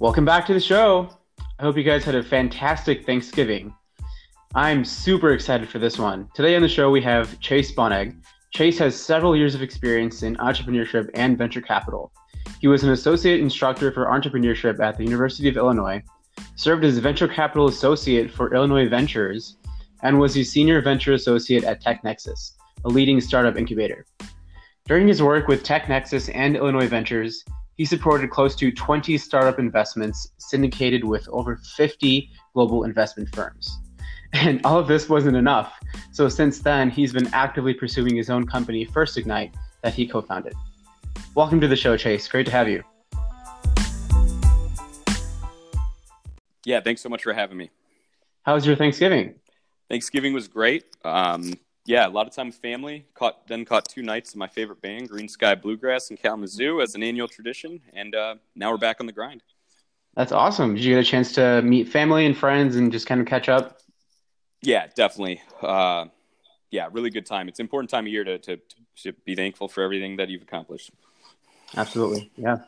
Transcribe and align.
Welcome 0.00 0.24
back 0.24 0.46
to 0.46 0.54
the 0.54 0.60
show. 0.60 1.10
I 1.58 1.62
hope 1.62 1.76
you 1.76 1.82
guys 1.82 2.04
had 2.04 2.14
a 2.14 2.22
fantastic 2.22 3.04
Thanksgiving. 3.04 3.74
I'm 4.54 4.82
super 4.82 5.34
excited 5.34 5.68
for 5.68 5.78
this 5.78 5.98
one. 5.98 6.26
Today 6.34 6.56
on 6.56 6.62
the 6.62 6.70
show, 6.70 6.90
we 6.90 7.02
have 7.02 7.38
Chase 7.40 7.70
Bonegg. 7.70 8.16
Chase 8.50 8.78
has 8.78 8.98
several 8.98 9.36
years 9.36 9.54
of 9.54 9.60
experience 9.60 10.22
in 10.22 10.36
entrepreneurship 10.36 11.10
and 11.12 11.36
venture 11.36 11.60
capital. 11.60 12.12
He 12.60 12.66
was 12.66 12.82
an 12.82 12.92
associate 12.92 13.40
instructor 13.40 13.92
for 13.92 14.06
entrepreneurship 14.06 14.80
at 14.80 14.96
the 14.96 15.04
University 15.04 15.50
of 15.50 15.58
Illinois, 15.58 16.02
served 16.56 16.82
as 16.86 16.96
venture 16.96 17.28
capital 17.28 17.68
associate 17.68 18.30
for 18.30 18.54
Illinois 18.54 18.88
Ventures, 18.88 19.58
and 20.02 20.18
was 20.18 20.34
a 20.34 20.42
senior 20.42 20.80
venture 20.80 21.12
associate 21.12 21.64
at 21.64 21.82
TechNexus, 21.82 22.52
a 22.86 22.88
leading 22.88 23.20
startup 23.20 23.58
incubator. 23.58 24.06
During 24.86 25.06
his 25.06 25.22
work 25.22 25.46
with 25.46 25.62
TechNexus 25.62 26.34
and 26.34 26.56
Illinois 26.56 26.88
Ventures, 26.88 27.44
he 27.80 27.86
supported 27.86 28.28
close 28.28 28.54
to 28.54 28.70
20 28.70 29.16
startup 29.16 29.58
investments 29.58 30.32
syndicated 30.36 31.02
with 31.02 31.26
over 31.30 31.56
50 31.56 32.30
global 32.52 32.84
investment 32.84 33.34
firms. 33.34 33.78
And 34.34 34.60
all 34.66 34.78
of 34.78 34.86
this 34.86 35.08
wasn't 35.08 35.34
enough. 35.34 35.72
So 36.12 36.28
since 36.28 36.58
then, 36.58 36.90
he's 36.90 37.10
been 37.10 37.28
actively 37.32 37.72
pursuing 37.72 38.16
his 38.16 38.28
own 38.28 38.46
company, 38.46 38.84
First 38.84 39.16
Ignite, 39.16 39.54
that 39.80 39.94
he 39.94 40.06
co 40.06 40.20
founded. 40.20 40.52
Welcome 41.34 41.58
to 41.62 41.68
the 41.68 41.74
show, 41.74 41.96
Chase. 41.96 42.28
Great 42.28 42.44
to 42.44 42.52
have 42.52 42.68
you. 42.68 42.84
Yeah, 46.66 46.82
thanks 46.82 47.00
so 47.00 47.08
much 47.08 47.22
for 47.22 47.32
having 47.32 47.56
me. 47.56 47.70
How 48.42 48.56
was 48.56 48.66
your 48.66 48.76
Thanksgiving? 48.76 49.36
Thanksgiving 49.88 50.34
was 50.34 50.48
great. 50.48 50.84
Um, 51.02 51.54
yeah, 51.86 52.06
a 52.06 52.10
lot 52.10 52.26
of 52.26 52.34
time 52.34 52.46
with 52.46 52.56
family. 52.56 53.06
Caught 53.14 53.46
then 53.48 53.64
caught 53.64 53.88
two 53.88 54.02
nights 54.02 54.32
of 54.32 54.36
my 54.36 54.46
favorite 54.46 54.80
band, 54.82 55.10
Greensky 55.10 55.60
Bluegrass 55.60 56.10
in 56.10 56.16
Kalamazoo, 56.16 56.80
as 56.80 56.94
an 56.94 57.02
annual 57.02 57.28
tradition, 57.28 57.80
and 57.92 58.14
uh, 58.14 58.34
now 58.54 58.70
we're 58.70 58.78
back 58.78 58.98
on 59.00 59.06
the 59.06 59.12
grind. 59.12 59.42
That's 60.14 60.32
awesome. 60.32 60.74
Did 60.74 60.84
you 60.84 60.94
get 60.94 61.00
a 61.00 61.08
chance 61.08 61.32
to 61.34 61.62
meet 61.62 61.88
family 61.88 62.26
and 62.26 62.36
friends 62.36 62.76
and 62.76 62.90
just 62.90 63.06
kind 63.06 63.20
of 63.20 63.26
catch 63.26 63.48
up? 63.48 63.78
Yeah, 64.62 64.88
definitely. 64.94 65.40
Uh, 65.62 66.06
yeah, 66.70 66.88
really 66.92 67.10
good 67.10 67.26
time. 67.26 67.48
It's 67.48 67.58
an 67.58 67.64
important 67.64 67.90
time 67.90 68.06
of 68.06 68.12
year 68.12 68.24
to, 68.24 68.38
to, 68.38 68.58
to 69.02 69.12
be 69.24 69.34
thankful 69.34 69.68
for 69.68 69.82
everything 69.82 70.16
that 70.16 70.28
you've 70.28 70.42
accomplished. 70.42 70.90
Absolutely. 71.76 72.30
Yeah. 72.36 72.58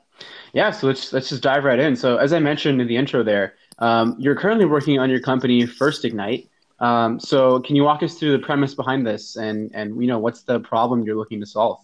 Yeah. 0.53 0.71
So 0.71 0.87
let's 0.87 1.13
let's 1.13 1.29
just 1.29 1.43
dive 1.43 1.65
right 1.65 1.79
in. 1.79 1.97
So 1.97 2.17
as 2.19 2.33
I 2.33 2.39
mentioned 2.39 2.81
in 2.81 2.87
the 2.87 2.97
intro 2.97 3.23
there, 3.25 3.55
um, 3.79 4.15
you're 4.19 4.37
currently 4.37 4.65
working 4.65 4.99
on 4.99 5.11
your 5.11 5.21
company 5.21 5.67
First 5.67 6.05
Ignite. 6.05 6.49
Um, 6.83 7.21
so 7.21 7.61
can 7.61 7.77
you 7.77 7.85
walk 7.85 8.03
us 8.03 8.19
through 8.19 8.33
the 8.33 8.45
premise 8.45 8.75
behind 8.75 9.07
this 9.07 9.37
and 9.37 9.71
and 9.73 10.03
you 10.03 10.09
know 10.09 10.19
what's 10.19 10.43
the 10.43 10.59
problem 10.61 11.05
you're 11.05 11.17
looking 11.17 11.39
to 11.41 11.47
solve? 11.47 11.79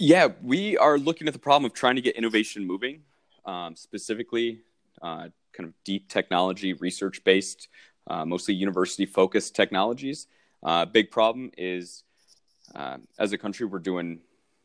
Yeah, 0.00 0.28
we 0.42 0.76
are 0.76 0.98
looking 0.98 1.28
at 1.28 1.32
the 1.32 1.38
problem 1.38 1.64
of 1.64 1.74
trying 1.74 1.94
to 1.94 2.02
get 2.02 2.16
innovation 2.16 2.66
moving, 2.66 3.02
um, 3.44 3.76
specifically 3.76 4.60
uh, 5.00 5.28
kind 5.52 5.68
of 5.68 5.72
deep 5.84 6.08
technology, 6.08 6.72
research 6.74 7.22
based, 7.22 7.68
uh, 8.08 8.24
mostly 8.24 8.54
university 8.54 9.06
focused 9.06 9.54
technologies. 9.54 10.26
Uh, 10.62 10.84
big 10.84 11.10
problem 11.12 11.50
is 11.56 12.02
uh, 12.74 12.98
as 13.18 13.32
a 13.32 13.38
country, 13.38 13.64
we're 13.64 13.78
doing 13.78 14.18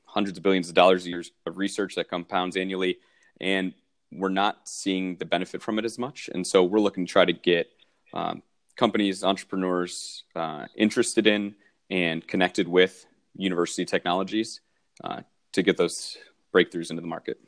hundreds 0.06 0.38
of 0.38 0.44
billions 0.44 0.70
of 0.70 0.76
dollars 0.76 1.06
a 1.06 1.10
year 1.10 1.24
of 1.46 1.58
research 1.58 1.96
that 1.96 2.10
compounds 2.10 2.58
annually, 2.58 2.98
and 3.40 3.74
we're 4.12 4.30
not 4.30 4.68
seeing 4.68 5.18
the 5.18 5.26
benefit 5.26 5.62
from 5.62 5.78
it 5.78 5.86
as 5.86 6.00
much. 6.00 6.30
And 6.34 6.46
so 6.46 6.64
we're 6.64 6.80
looking 6.80 7.06
to 7.06 7.12
try 7.12 7.26
to 7.26 7.34
get 7.34 7.68
um, 8.14 8.44
companies, 8.76 9.24
entrepreneurs 9.24 10.24
uh, 10.36 10.66
interested 10.76 11.28
in 11.28 11.56
and 11.90 12.28
connected 12.28 12.68
with 12.68 13.06
university 13.36 13.86
technologies 13.86 14.62
uh, 15.04 15.22
to 15.52 15.64
get 15.64 15.78
those 15.78 16.18
breakthroughs 16.54 16.90
into 16.90 17.02
the 17.02 17.08
market. 17.08 17.40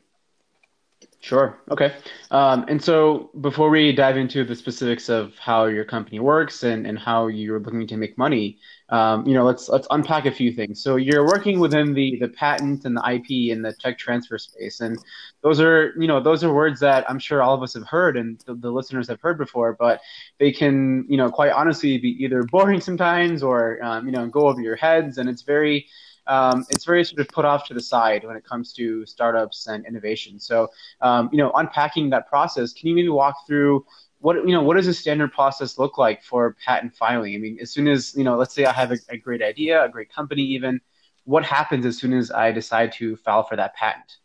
Sure. 1.21 1.59
Okay. 1.71 1.95
Um, 2.29 2.65
and 2.67 2.81
so 2.83 3.31
before 3.41 3.71
we 3.71 3.91
dive 3.91 4.15
into 4.15 4.43
the 4.43 4.55
specifics 4.55 5.09
of 5.09 5.35
how 5.39 5.65
your 5.65 5.83
company 5.83 6.19
works 6.19 6.61
and, 6.63 6.85
and 6.85 6.99
how 6.99 7.27
you're 7.27 7.59
looking 7.59 7.87
to 7.87 7.97
make 7.97 8.15
money, 8.15 8.59
um, 8.89 9.25
you 9.25 9.33
know, 9.33 9.43
let's 9.43 9.67
let's 9.67 9.87
unpack 9.89 10.27
a 10.27 10.31
few 10.31 10.51
things. 10.51 10.83
So 10.83 10.97
you're 10.97 11.25
working 11.25 11.59
within 11.59 11.93
the 11.93 12.17
the 12.19 12.27
patent 12.27 12.85
and 12.85 12.95
the 12.95 13.01
IP 13.01 13.51
and 13.51 13.65
the 13.65 13.73
tech 13.73 13.97
transfer 13.97 14.37
space, 14.37 14.81
and 14.81 14.99
those 15.41 15.59
are 15.59 15.93
you 15.99 16.07
know 16.07 16.21
those 16.21 16.43
are 16.43 16.53
words 16.53 16.79
that 16.81 17.09
I'm 17.09 17.17
sure 17.17 17.41
all 17.41 17.55
of 17.55 17.63
us 17.63 17.73
have 17.73 17.87
heard 17.87 18.17
and 18.17 18.39
the, 18.45 18.53
the 18.53 18.69
listeners 18.69 19.07
have 19.07 19.19
heard 19.19 19.39
before, 19.39 19.75
but 19.79 20.01
they 20.37 20.51
can 20.51 21.05
you 21.09 21.17
know 21.17 21.31
quite 21.31 21.51
honestly 21.53 21.97
be 21.97 22.09
either 22.23 22.43
boring 22.43 22.81
sometimes 22.81 23.41
or 23.41 23.83
um, 23.83 24.05
you 24.05 24.11
know 24.11 24.27
go 24.27 24.47
over 24.47 24.61
your 24.61 24.75
heads, 24.75 25.17
and 25.17 25.27
it's 25.27 25.41
very 25.41 25.87
um, 26.27 26.65
it's 26.69 26.85
very 26.85 27.03
sort 27.03 27.19
of 27.19 27.27
put 27.27 27.45
off 27.45 27.67
to 27.67 27.73
the 27.73 27.81
side 27.81 28.23
when 28.23 28.35
it 28.35 28.43
comes 28.43 28.73
to 28.73 29.05
startups 29.05 29.67
and 29.67 29.85
innovation. 29.85 30.39
So, 30.39 30.69
um, 31.01 31.29
you 31.31 31.37
know, 31.37 31.51
unpacking 31.51 32.09
that 32.11 32.27
process, 32.27 32.73
can 32.73 32.89
you 32.89 32.95
maybe 32.95 33.09
walk 33.09 33.45
through 33.47 33.85
what 34.19 34.37
you 34.37 34.53
know 34.53 34.63
what 34.63 34.75
does 34.75 34.87
a 34.87 34.93
standard 34.93 35.31
process 35.31 35.77
look 35.77 35.97
like 35.97 36.23
for 36.23 36.55
patent 36.65 36.95
filing? 36.95 37.35
I 37.35 37.37
mean, 37.37 37.57
as 37.61 37.71
soon 37.71 37.87
as 37.87 38.15
you 38.15 38.23
know, 38.23 38.37
let's 38.37 38.55
say 38.55 38.65
I 38.65 38.71
have 38.71 38.91
a, 38.91 38.97
a 39.09 39.17
great 39.17 39.41
idea, 39.41 39.83
a 39.83 39.89
great 39.89 40.11
company, 40.11 40.41
even 40.41 40.81
what 41.25 41.45
happens 41.45 41.85
as 41.85 41.97
soon 41.97 42.13
as 42.13 42.31
I 42.31 42.51
decide 42.51 42.91
to 42.93 43.15
file 43.17 43.43
for 43.43 43.55
that 43.55 43.75
patent? 43.75 44.17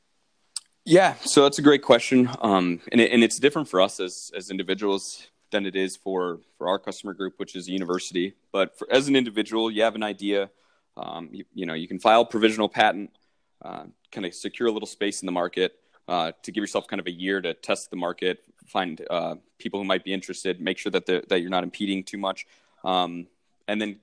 Yeah, 0.84 1.15
so 1.21 1.43
that's 1.43 1.59
a 1.59 1.62
great 1.62 1.83
question, 1.83 2.31
um, 2.41 2.81
and 2.91 3.00
it, 3.00 3.12
and 3.12 3.22
it's 3.22 3.39
different 3.39 3.69
for 3.69 3.81
us 3.81 4.00
as 4.00 4.31
as 4.34 4.50
individuals 4.50 5.28
than 5.50 5.66
it 5.66 5.77
is 5.77 5.97
for 5.97 6.41
for 6.56 6.69
our 6.69 6.78
customer 6.78 7.12
group, 7.12 7.34
which 7.37 7.55
is 7.55 7.69
a 7.69 7.72
university. 7.72 8.34
But 8.53 8.78
for, 8.78 8.91
as 8.91 9.09
an 9.09 9.16
individual, 9.16 9.71
you 9.71 9.83
have 9.83 9.97
an 9.97 10.03
idea 10.03 10.50
um, 11.00 11.28
you, 11.33 11.44
you, 11.55 11.66
know, 11.66 11.75
you 11.75 11.88
can 11.88 11.99
file 11.99 12.25
provisional 12.25 12.69
patent, 12.69 13.11
uh, 13.62 13.84
kind 14.12 14.27
of 14.27 14.34
secure 14.34 14.69
a 14.69 14.72
little 14.72 14.87
space 14.87 15.22
in 15.22 15.27
the 15.27 15.33
market 15.33 15.77
uh, 16.09 16.33
to 16.43 16.53
give 16.53 16.62
yourself 16.62 16.87
kind 16.87 17.00
of 17.00 17.06
a 17.06 17.11
year 17.11 17.41
to 17.41 17.55
test 17.55 17.91
the 17.91 17.97
market, 17.97 18.41
find 18.66 19.05
uh, 19.10 19.37
people 19.59 19.81
who 19.81 19.84
might 19.84 20.05
be 20.05 20.12
interested, 20.12 20.60
make 20.60 20.78
sure 20.78 20.91
that 20.91 21.06
that 21.06 21.41
you're 21.41 21.50
not 21.50 21.65
impeding 21.65 22.03
too 22.03 22.19
much, 22.19 22.47
um, 22.84 23.27
and 23.69 23.81
then 23.81 24.00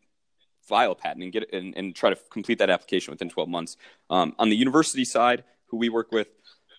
file 0.61 0.91
a 0.91 0.95
patent 0.95 1.23
and 1.23 1.31
get 1.31 1.51
and, 1.53 1.75
and, 1.77 1.95
try 1.95 2.09
to 2.09 2.17
complete 2.29 2.59
that 2.59 2.69
application 2.69 3.11
within 3.11 3.29
12 3.29 3.49
months. 3.49 3.77
Um, 4.09 4.35
on 4.37 4.49
the 4.49 4.55
university 4.55 5.05
side, 5.05 5.43
who 5.67 5.77
we 5.77 5.89
work 5.89 6.11
with, 6.11 6.27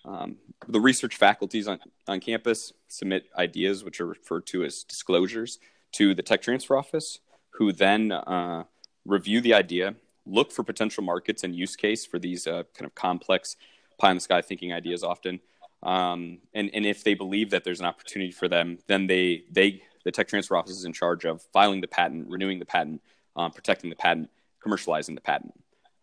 um, 0.05 0.37
the 0.67 0.79
research 0.79 1.15
faculties 1.15 1.67
on, 1.67 1.79
on 2.07 2.19
campus 2.19 2.73
submit 2.87 3.25
ideas, 3.37 3.83
which 3.83 3.99
are 3.99 4.05
referred 4.05 4.45
to 4.47 4.63
as 4.63 4.83
disclosures, 4.83 5.59
to 5.93 6.13
the 6.13 6.21
tech 6.21 6.41
transfer 6.41 6.77
office, 6.77 7.19
who 7.51 7.71
then 7.71 8.11
uh, 8.11 8.63
review 9.05 9.41
the 9.41 9.53
idea, 9.53 9.95
look 10.29 10.51
for 10.51 10.63
potential 10.63 11.03
markets 11.03 11.43
and 11.43 11.55
use 11.55 11.75
case 11.75 12.05
for 12.05 12.19
these 12.19 12.47
uh, 12.47 12.63
kind 12.75 12.85
of 12.85 12.95
complex 12.95 13.55
pie 13.97 14.11
in 14.11 14.17
the 14.17 14.21
sky 14.21 14.41
thinking 14.41 14.73
ideas 14.73 15.03
often. 15.03 15.39
Um, 15.83 16.39
and, 16.53 16.69
and 16.73 16.85
if 16.85 17.03
they 17.03 17.13
believe 17.13 17.51
that 17.51 17.63
there's 17.63 17.79
an 17.79 17.85
opportunity 17.85 18.31
for 18.31 18.47
them, 18.47 18.79
then 18.87 19.07
they, 19.07 19.43
they, 19.51 19.81
the 20.03 20.11
tech 20.11 20.27
transfer 20.27 20.57
office 20.57 20.77
is 20.77 20.85
in 20.85 20.93
charge 20.93 21.25
of 21.25 21.41
filing 21.53 21.81
the 21.81 21.87
patent, 21.87 22.27
renewing 22.29 22.59
the 22.59 22.65
patent, 22.65 23.01
um, 23.35 23.51
protecting 23.51 23.89
the 23.89 23.95
patent, 23.95 24.29
commercializing 24.65 25.15
the 25.15 25.21
patent. 25.21 25.53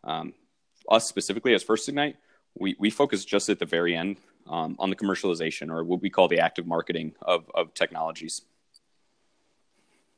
Um, 0.05 0.33
us 0.91 1.07
specifically 1.07 1.55
as 1.55 1.63
First 1.63 1.89
Ignite, 1.89 2.17
we, 2.59 2.77
we 2.79 2.91
focus 2.91 3.25
just 3.25 3.49
at 3.49 3.59
the 3.59 3.67
very 3.67 3.95
end 3.95 4.17
um, 4.47 4.77
on 4.79 4.91
the 4.91 4.97
commercialization 4.97 5.71
or 5.71 5.85
what 5.85 6.01
we 6.01 6.11
call 6.11 6.29
the 6.29 6.41
active 6.41 6.67
marketing 6.67 7.15
of, 7.23 7.51
of 7.55 7.75
technologies. 7.75 8.43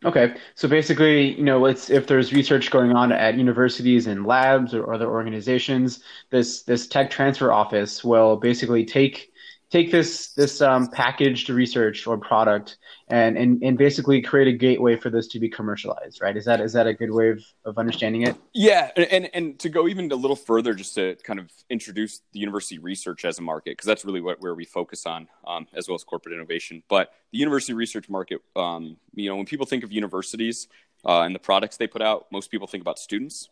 Okay, 0.04 0.36
so 0.54 0.68
basically, 0.68 1.34
you 1.36 1.42
know, 1.42 1.64
it's 1.66 1.90
if 1.90 2.06
there's 2.06 2.32
research 2.32 2.70
going 2.70 2.92
on 2.92 3.10
at 3.10 3.36
universities 3.36 4.06
and 4.06 4.24
labs 4.24 4.72
or 4.72 4.92
other 4.92 5.08
organizations, 5.10 6.04
this 6.30 6.62
this 6.62 6.86
tech 6.86 7.10
transfer 7.10 7.50
office 7.50 8.04
will 8.04 8.36
basically 8.36 8.84
take 8.84 9.32
take 9.70 9.90
this 9.90 10.28
this 10.28 10.62
um, 10.62 10.88
packaged 10.88 11.50
research 11.50 12.06
or 12.06 12.16
product 12.16 12.78
and, 13.08 13.36
and 13.36 13.62
and 13.62 13.76
basically 13.76 14.22
create 14.22 14.48
a 14.48 14.52
gateway 14.52 14.96
for 14.96 15.10
this 15.10 15.28
to 15.28 15.38
be 15.38 15.48
commercialized 15.48 16.20
right? 16.22 16.36
Is 16.36 16.44
that 16.46 16.60
is 16.60 16.72
that 16.72 16.86
a 16.86 16.94
good 16.94 17.10
way 17.10 17.30
of, 17.30 17.44
of 17.64 17.78
understanding 17.78 18.22
it? 18.22 18.36
Yeah 18.52 18.90
and 18.96 19.28
and 19.34 19.58
to 19.58 19.68
go 19.68 19.88
even 19.88 20.10
a 20.10 20.16
little 20.16 20.36
further 20.36 20.74
just 20.74 20.94
to 20.94 21.16
kind 21.22 21.38
of 21.38 21.50
introduce 21.68 22.22
the 22.32 22.40
university 22.40 22.78
research 22.78 23.24
as 23.24 23.38
a 23.38 23.42
market 23.42 23.72
because 23.72 23.86
that's 23.86 24.04
really 24.04 24.20
what 24.20 24.40
where 24.40 24.54
we 24.54 24.64
focus 24.64 25.06
on 25.06 25.28
um, 25.46 25.66
as 25.74 25.88
well 25.88 25.94
as 25.94 26.04
corporate 26.04 26.34
innovation. 26.34 26.82
But 26.88 27.12
the 27.32 27.38
university 27.38 27.74
research 27.74 28.08
market 28.08 28.40
um, 28.56 28.96
you 29.14 29.28
know 29.28 29.36
when 29.36 29.46
people 29.46 29.66
think 29.66 29.84
of 29.84 29.92
universities 29.92 30.68
uh, 31.06 31.22
and 31.22 31.34
the 31.34 31.40
products 31.40 31.76
they 31.76 31.86
put 31.86 32.02
out 32.02 32.26
most 32.32 32.50
people 32.50 32.66
think 32.66 32.82
about 32.82 32.98
students. 32.98 33.48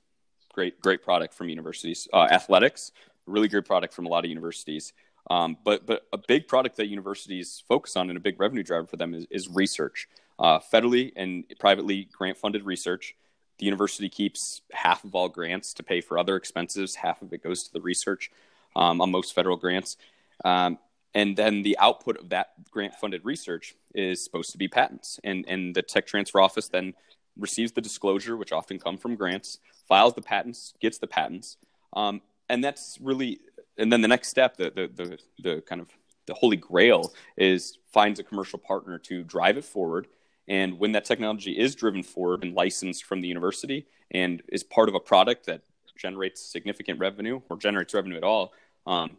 Great 0.53 0.81
great 0.81 1.03
product 1.03 1.35
from 1.35 1.51
universities. 1.51 2.09
Uh, 2.13 2.27
athletics 2.31 2.93
really 3.27 3.49
great 3.49 3.65
product 3.65 3.93
from 3.93 4.07
a 4.07 4.09
lot 4.09 4.25
of 4.25 4.29
universities 4.31 4.93
um, 5.29 5.57
but 5.65 5.87
but 5.87 6.07
a 6.13 6.19
big 6.19 6.49
product 6.49 6.77
that 6.77 6.87
universities 6.87 7.63
focus 7.69 7.97
on 7.97 8.11
and 8.11 8.17
a 8.17 8.21
big 8.21 8.41
revenue 8.41 8.63
driver 8.63 8.87
for 8.87 8.97
them 8.97 9.15
is, 9.15 9.27
is 9.31 9.49
research. 9.49 10.09
Uh, 10.39 10.59
federally 10.59 11.13
and 11.17 11.45
privately 11.59 12.09
grant 12.13 12.37
funded 12.37 12.65
research. 12.65 13.15
The 13.59 13.65
university 13.65 14.11
keeps 14.11 14.61
half 14.71 15.03
of 15.03 15.15
all 15.15 15.31
grants 15.31 15.73
to 15.75 15.83
pay 15.83 16.03
for 16.03 16.19
other 16.19 16.37
expenses. 16.37 16.95
Half 16.95 17.23
of 17.23 17.33
it 17.33 17.43
goes 17.43 17.63
to 17.65 17.73
the 17.73 17.81
research 17.81 18.31
um, 18.75 19.01
on 19.01 19.11
most 19.11 19.35
federal 19.35 19.57
grants. 19.57 19.97
Um, 20.45 20.79
and 21.15 21.35
then 21.35 21.63
the 21.63 21.79
output 21.79 22.19
of 22.19 22.29
that 22.29 22.71
grant 22.71 22.95
funded 22.95 23.25
research 23.25 23.75
is 23.95 24.23
supposed 24.23 24.53
to 24.53 24.59
be 24.59 24.69
patents. 24.69 25.19
And, 25.25 25.47
and 25.49 25.75
the 25.75 25.81
tech 25.81 26.07
transfer 26.07 26.43
office 26.43 26.69
then 26.69 26.93
receives 27.39 27.73
the 27.73 27.81
disclosure, 27.81 28.37
which 28.37 28.53
often 28.53 28.79
come 28.79 28.99
from 28.99 29.15
grants, 29.15 29.59
files 29.89 30.13
the 30.13 30.21
patents, 30.21 30.75
gets 30.81 30.99
the 30.99 31.07
patents. 31.07 31.57
Um, 31.95 32.21
and 32.51 32.63
that's 32.63 32.99
really 33.01 33.41
and 33.79 33.93
then 33.93 34.01
the 34.01 34.09
next 34.09 34.29
step, 34.29 34.57
the, 34.57 34.71
the, 34.71 34.91
the, 34.95 35.19
the 35.43 35.61
kind 35.63 35.81
of 35.81 35.89
the 36.27 36.35
holy 36.35 36.57
grail 36.57 37.13
is 37.37 37.79
finds 37.93 38.19
a 38.19 38.25
commercial 38.25 38.59
partner 38.59 38.99
to 38.99 39.23
drive 39.23 39.57
it 39.57 39.65
forward. 39.65 40.09
And 40.49 40.79
when 40.79 40.93
that 40.93 41.05
technology 41.05 41.59
is 41.59 41.75
driven 41.75 42.03
forward 42.03 42.45
and 42.45 42.55
licensed 42.55 43.05
from 43.05 43.21
the 43.21 43.29
university 43.29 43.87
and 44.11 44.43
is 44.49 44.63
part 44.63 44.89
of 44.89 44.95
a 44.95 45.01
product 45.01 45.47
that 45.47 45.63
generates 45.97 46.41
significant 46.41 46.99
revenue 46.99 47.41
or 47.49 47.57
generates 47.57 47.95
revenue 47.95 48.17
at 48.17 48.25
all, 48.25 48.53
um, 48.87 49.17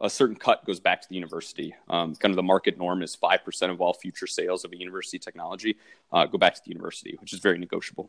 a 0.00 0.08
certain 0.08 0.36
cut 0.36 0.64
goes 0.64 0.78
back 0.78 1.02
to 1.02 1.08
the 1.08 1.16
university. 1.16 1.74
Um, 1.88 2.14
kind 2.14 2.30
of 2.30 2.36
the 2.36 2.42
market 2.42 2.78
norm 2.78 3.02
is 3.02 3.16
5% 3.16 3.70
of 3.70 3.80
all 3.80 3.92
future 3.92 4.28
sales 4.28 4.64
of 4.64 4.72
a 4.72 4.76
university 4.76 5.18
technology 5.18 5.76
uh, 6.12 6.26
go 6.26 6.38
back 6.38 6.54
to 6.54 6.60
the 6.64 6.70
university, 6.70 7.16
which 7.20 7.32
is 7.32 7.40
very 7.40 7.58
negotiable. 7.58 8.08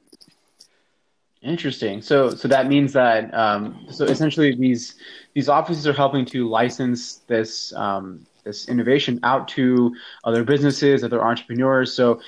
Interesting. 1.42 2.02
So, 2.02 2.32
so 2.32 2.48
that 2.50 2.68
means 2.68 2.92
that 2.94 3.34
um, 3.34 3.86
so 3.90 4.04
essentially 4.04 4.54
these 4.56 4.96
these 5.34 5.48
offices 5.48 5.88
are 5.88 5.94
helping 5.94 6.26
to 6.26 6.50
license 6.50 7.18
this 7.28 7.74
um, 7.74 8.26
this 8.44 8.68
innovation 8.68 9.20
out 9.24 9.48
to 9.50 9.96
other 10.26 10.44
businesses, 10.44 11.02
other 11.02 11.24
entrepreneurs. 11.24 11.94
So, 11.94 12.20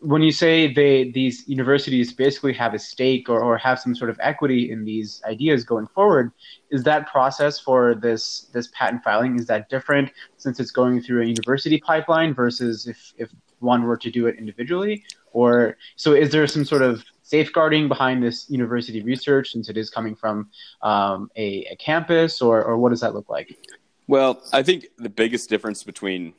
when 0.00 0.22
you 0.22 0.30
say 0.30 0.72
they 0.72 1.10
these 1.10 1.48
universities 1.48 2.12
basically 2.12 2.52
have 2.52 2.74
a 2.74 2.78
stake 2.78 3.28
or, 3.28 3.40
or 3.42 3.58
have 3.58 3.80
some 3.80 3.94
sort 3.94 4.08
of 4.10 4.16
equity 4.22 4.70
in 4.70 4.84
these 4.84 5.20
ideas 5.24 5.64
going 5.64 5.88
forward 5.88 6.30
is 6.70 6.84
that 6.84 7.08
process 7.08 7.58
for 7.58 7.96
this 7.96 8.42
this 8.52 8.68
patent 8.72 9.02
filing 9.02 9.36
is 9.36 9.46
that 9.46 9.68
different 9.68 10.12
since 10.36 10.60
it's 10.60 10.70
going 10.70 11.00
through 11.00 11.22
a 11.22 11.26
university 11.26 11.78
pipeline 11.80 12.32
versus 12.32 12.86
if 12.86 13.12
if 13.18 13.30
one 13.58 13.82
were 13.82 13.96
to 13.96 14.08
do 14.08 14.28
it 14.28 14.36
individually 14.38 15.02
or 15.32 15.76
so 15.96 16.12
is 16.12 16.30
there 16.30 16.46
some 16.46 16.64
sort 16.64 16.82
of 16.82 17.02
safeguarding 17.28 17.88
behind 17.88 18.22
this 18.22 18.48
university 18.48 19.02
research 19.02 19.52
since 19.52 19.68
it 19.68 19.76
is 19.76 19.90
coming 19.90 20.14
from 20.14 20.48
um, 20.82 21.30
a, 21.36 21.66
a 21.70 21.76
campus 21.76 22.40
or, 22.40 22.64
or 22.64 22.78
what 22.78 22.88
does 22.88 23.00
that 23.00 23.14
look 23.14 23.28
like 23.28 23.56
well 24.06 24.42
i 24.52 24.62
think 24.62 24.86
the 24.96 25.10
biggest 25.10 25.50
difference 25.50 25.82
between 25.82 26.32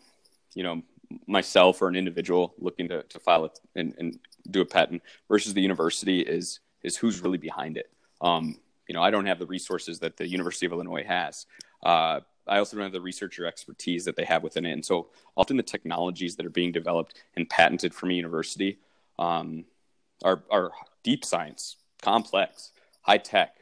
you 0.56 0.63
know 0.63 0.81
myself 1.27 1.81
or 1.81 1.88
an 1.88 1.95
individual 1.95 2.53
looking 2.59 2.88
to, 2.88 3.03
to 3.03 3.19
file 3.19 3.45
it 3.45 3.59
and, 3.75 3.94
and 3.97 4.19
do 4.51 4.62
a 4.62 4.65
patent 4.65 5.01
versus 5.27 5.53
the 5.53 5.62
university 5.62 6.21
is 6.21 6.59
is 6.83 6.95
who's 6.97 7.21
really 7.21 7.38
behind 7.38 7.77
it. 7.77 7.89
Um, 8.21 8.57
you 8.88 8.95
know, 8.95 9.01
I 9.01 9.12
don't 9.12 9.25
have 9.25 9.39
the 9.39 9.45
resources 9.45 10.00
that 10.00 10.18
the 10.18 10.27
University 10.27 10.65
of 10.65 10.71
Illinois 10.71 11.03
has. 11.03 11.45
Uh, 11.83 12.21
I 12.47 12.57
also 12.57 12.77
don't 12.77 12.85
have 12.85 12.94
the 12.94 13.01
researcher 13.01 13.45
expertise 13.45 14.06
that 14.06 14.15
they 14.15 14.24
have 14.25 14.44
within 14.44 14.65
it. 14.65 14.71
And 14.71 14.85
so 14.85 15.09
often 15.38 15.57
the 15.57 15.63
technologies 15.63 16.35
that 16.38 16.45
are 16.45 16.51
being 16.51 16.71
developed 16.71 17.21
and 17.35 17.50
patented 17.50 17.94
from 17.94 18.09
a 18.09 18.13
university 18.13 18.80
um, 19.19 19.65
are, 20.24 20.44
are 20.50 20.71
deep 21.04 21.25
science, 21.25 21.77
complex, 22.01 22.71
high 23.01 23.18
tech, 23.18 23.56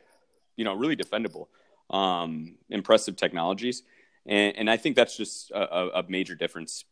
you 0.56 0.66
know, 0.66 0.74
really 0.74 0.96
defendable, 0.96 1.48
um, 1.90 2.56
impressive 2.70 3.16
technologies. 3.16 3.84
And, 4.26 4.58
and, 4.58 4.70
I 4.70 4.76
think 4.76 4.96
that's 4.96 5.16
just 5.16 5.52
a, 5.52 6.00
a 6.00 6.06
major 6.10 6.36
difference 6.36 6.84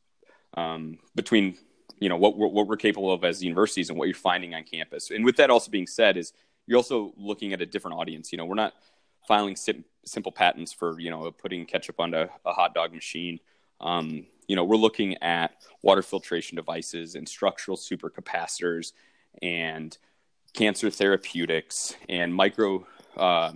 um, 0.56 1.00
between 1.16 1.58
you 2.00 2.10
know 2.10 2.18
what 2.18 2.38
we're, 2.38 2.48
what 2.48 2.68
we're 2.68 2.78
capable 2.78 3.12
of 3.12 3.24
as 3.24 3.44
universities 3.44 3.90
and 3.90 3.98
what 3.98 4.08
you're 4.08 4.16
finding 4.16 4.54
on 4.54 4.64
campus. 4.64 5.12
And 5.12 5.24
with 5.26 5.38
that 5.38 5.50
also 5.50 5.72
being 5.72 5.88
said, 5.88 6.18
is 6.18 6.34
you're 6.68 6.78
also 6.78 7.14
looking 7.18 7.54
at 7.54 7.62
a 7.62 7.66
different 7.66 7.98
audience. 7.98 8.32
You 8.32 8.38
know, 8.38 8.46
we're 8.46 8.56
not 8.56 8.74
filing 9.28 9.56
sim- 9.56 9.86
simple 10.06 10.32
patents 10.32 10.72
for 10.72 11.00
you 11.00 11.10
know 11.10 11.30
putting 11.32 11.66
ketchup 11.66 12.00
on 12.00 12.14
a, 12.14 12.30
a 12.46 12.54
hot 12.54 12.74
dog 12.74 12.94
machine. 12.94 13.40
Um, 13.82 14.28
you 14.48 14.56
know, 14.56 14.64
we're 14.64 14.78
looking 14.78 15.18
at 15.22 15.52
water 15.82 16.02
filtration 16.02 16.56
devices 16.56 17.16
and 17.16 17.28
structural 17.28 17.78
supercapacitors 17.78 18.94
and 19.42 19.98
cancer 20.54 20.90
therapeutics 20.90 21.96
and 22.08 22.34
micro 22.34 22.86
uh, 23.18 23.52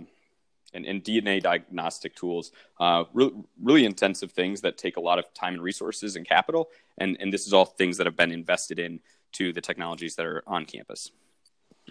and, 0.72 0.86
and 0.86 1.02
DNA 1.02 1.42
diagnostic 1.42 2.14
tools, 2.14 2.52
uh, 2.78 3.04
really, 3.12 3.32
really 3.62 3.84
intensive 3.84 4.32
things 4.32 4.60
that 4.60 4.78
take 4.78 4.96
a 4.96 5.00
lot 5.00 5.18
of 5.18 5.32
time 5.34 5.54
and 5.54 5.62
resources 5.62 6.16
and 6.16 6.26
capital. 6.26 6.68
And, 6.98 7.16
and 7.20 7.32
this 7.32 7.46
is 7.46 7.52
all 7.52 7.64
things 7.64 7.96
that 7.96 8.06
have 8.06 8.16
been 8.16 8.32
invested 8.32 8.78
in 8.78 9.00
to 9.32 9.52
the 9.52 9.60
technologies 9.60 10.16
that 10.16 10.26
are 10.26 10.42
on 10.46 10.64
campus. 10.64 11.10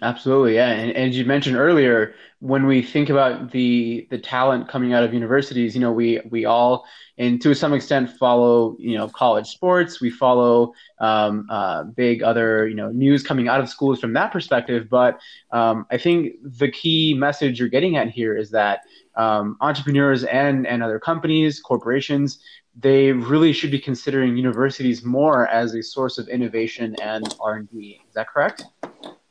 Absolutely, 0.02 0.54
yeah. 0.54 0.70
And, 0.70 0.96
as 0.96 1.16
you 1.16 1.24
mentioned 1.24 1.56
earlier, 1.56 2.14
when 2.38 2.66
we 2.66 2.82
think 2.82 3.10
about 3.10 3.50
the 3.50 4.06
the 4.10 4.18
talent 4.18 4.66
coming 4.66 4.94
out 4.94 5.04
of 5.04 5.12
universities, 5.12 5.74
you 5.74 5.80
know, 5.80 5.92
we 5.92 6.20
we 6.30 6.46
all, 6.46 6.86
and 7.18 7.40
to 7.42 7.54
some 7.54 7.74
extent, 7.74 8.10
follow 8.18 8.76
you 8.78 8.96
know 8.96 9.08
college 9.08 9.46
sports. 9.46 10.00
We 10.00 10.08
follow 10.08 10.72
um, 11.00 11.46
uh, 11.50 11.84
big 11.84 12.22
other 12.22 12.66
you 12.66 12.74
know 12.74 12.90
news 12.90 13.22
coming 13.22 13.48
out 13.48 13.60
of 13.60 13.68
schools 13.68 14.00
from 14.00 14.14
that 14.14 14.32
perspective. 14.32 14.88
But 14.88 15.20
um, 15.50 15.86
I 15.90 15.98
think 15.98 16.36
the 16.42 16.70
key 16.70 17.12
message 17.12 17.58
you're 17.58 17.68
getting 17.68 17.96
at 17.96 18.08
here 18.08 18.34
is 18.36 18.50
that 18.52 18.80
um, 19.16 19.58
entrepreneurs 19.60 20.24
and 20.24 20.66
and 20.66 20.82
other 20.82 20.98
companies, 20.98 21.60
corporations, 21.60 22.38
they 22.74 23.12
really 23.12 23.52
should 23.52 23.70
be 23.70 23.78
considering 23.78 24.38
universities 24.38 25.04
more 25.04 25.46
as 25.48 25.74
a 25.74 25.82
source 25.82 26.16
of 26.16 26.26
innovation 26.28 26.96
and 27.02 27.34
R 27.38 27.56
and 27.56 27.70
D. 27.70 28.00
Is 28.08 28.14
that 28.14 28.28
correct? 28.28 28.64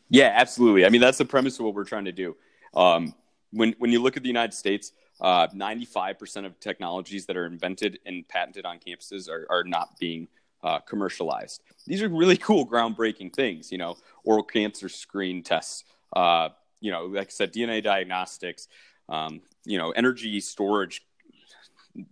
Yeah, 0.10 0.34
absolutely. 0.36 0.86
I 0.86 0.90
mean, 0.90 1.02
that's 1.02 1.18
the 1.18 1.26
premise 1.26 1.60
of 1.60 1.66
what 1.66 1.76
we're 1.76 1.84
trying 1.84 2.06
to 2.06 2.12
do. 2.12 2.36
Um, 2.76 3.14
when 3.52 3.76
when 3.78 3.92
you 3.92 4.02
look 4.02 4.18
at 4.18 4.24
the 4.24 4.30
United 4.30 4.54
States, 4.54 4.92
uh, 5.22 5.48
95% 5.48 6.46
of 6.46 6.60
technologies 6.60 7.26
that 7.28 7.38
are 7.38 7.46
invented 7.46 8.00
and 8.06 8.28
patented 8.28 8.66
on 8.66 8.80
campuses 8.80 9.30
are, 9.30 9.46
are 9.50 9.64
not 9.64 10.00
being 10.00 10.28
uh, 10.64 10.80
commercialized. 10.80 11.62
These 11.86 12.02
are 12.02 12.10
really 12.10 12.38
cool, 12.48 12.66
groundbreaking 12.68 13.34
things. 13.34 13.72
You 13.72 13.78
know, 13.78 13.98
oral 14.24 14.44
cancer 14.44 14.90
screen 14.90 15.44
tests. 15.44 15.84
Uh, 16.16 16.50
you 16.80 16.92
know, 16.92 17.06
like 17.06 17.28
I 17.28 17.32
said, 17.32 17.54
DNA 17.54 17.84
diagnostics. 17.84 18.68
Um, 19.10 19.42
you 19.66 19.78
know, 19.78 19.92
energy 19.92 20.40
storage 20.40 21.02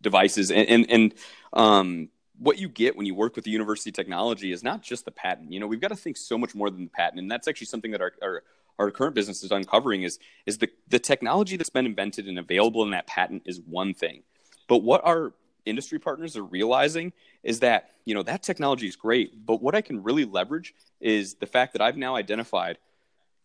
devices, 0.01 0.51
and 0.51 0.67
and, 0.67 0.91
and 0.91 1.13
um, 1.53 2.09
what 2.39 2.59
you 2.59 2.69
get 2.69 2.95
when 2.95 3.05
you 3.05 3.15
work 3.15 3.35
with 3.35 3.45
the 3.45 3.51
university 3.51 3.91
technology 3.91 4.51
is 4.51 4.63
not 4.63 4.81
just 4.81 5.05
the 5.05 5.11
patent. 5.11 5.51
You 5.51 5.59
know, 5.59 5.67
we've 5.67 5.81
got 5.81 5.89
to 5.89 5.95
think 5.95 6.17
so 6.17 6.37
much 6.37 6.53
more 6.53 6.69
than 6.69 6.83
the 6.83 6.89
patent, 6.89 7.19
and 7.19 7.29
that's 7.29 7.47
actually 7.47 7.67
something 7.67 7.91
that 7.91 8.01
our 8.01 8.13
our, 8.21 8.43
our 8.79 8.91
current 8.91 9.15
business 9.15 9.43
is 9.43 9.51
uncovering 9.51 10.03
is 10.03 10.19
is 10.45 10.57
the 10.57 10.69
the 10.87 10.99
technology 10.99 11.57
that's 11.57 11.69
been 11.69 11.85
invented 11.85 12.27
and 12.27 12.39
available 12.39 12.83
in 12.83 12.91
that 12.91 13.07
patent 13.07 13.43
is 13.45 13.59
one 13.61 13.93
thing, 13.93 14.23
but 14.67 14.79
what 14.79 15.01
our 15.05 15.33
industry 15.65 15.99
partners 15.99 16.37
are 16.37 16.43
realizing 16.43 17.11
is 17.43 17.59
that 17.59 17.91
you 18.05 18.13
know 18.13 18.23
that 18.23 18.43
technology 18.43 18.87
is 18.87 18.95
great, 18.95 19.45
but 19.45 19.61
what 19.61 19.75
I 19.75 19.81
can 19.81 20.03
really 20.03 20.25
leverage 20.25 20.73
is 21.01 21.35
the 21.35 21.47
fact 21.47 21.73
that 21.73 21.81
I've 21.81 21.97
now 21.97 22.15
identified 22.15 22.77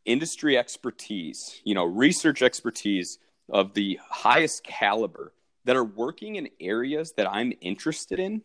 industry 0.05 0.59
expertise, 0.59 1.61
you 1.65 1.75
know, 1.75 1.85
research 1.85 2.43
expertise 2.43 3.19
of 3.49 3.75
the 3.75 3.99
highest 4.09 4.65
caliber 4.65 5.33
that 5.65 5.77
are 5.77 5.85
working 5.85 6.37
in 6.37 6.49
areas 6.61 7.13
that 7.13 7.31
I'm 7.31 7.53
interested 7.61 8.19
in 8.19 8.43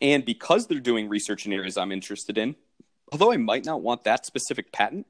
and 0.00 0.24
because 0.24 0.66
they're 0.66 0.80
doing 0.80 1.08
research 1.08 1.46
in 1.46 1.52
areas 1.52 1.76
I'm 1.76 1.92
interested 1.92 2.38
in, 2.38 2.56
although 3.12 3.32
I 3.32 3.36
might 3.36 3.64
not 3.64 3.82
want 3.82 4.04
that 4.04 4.26
specific 4.26 4.72
patent, 4.72 5.06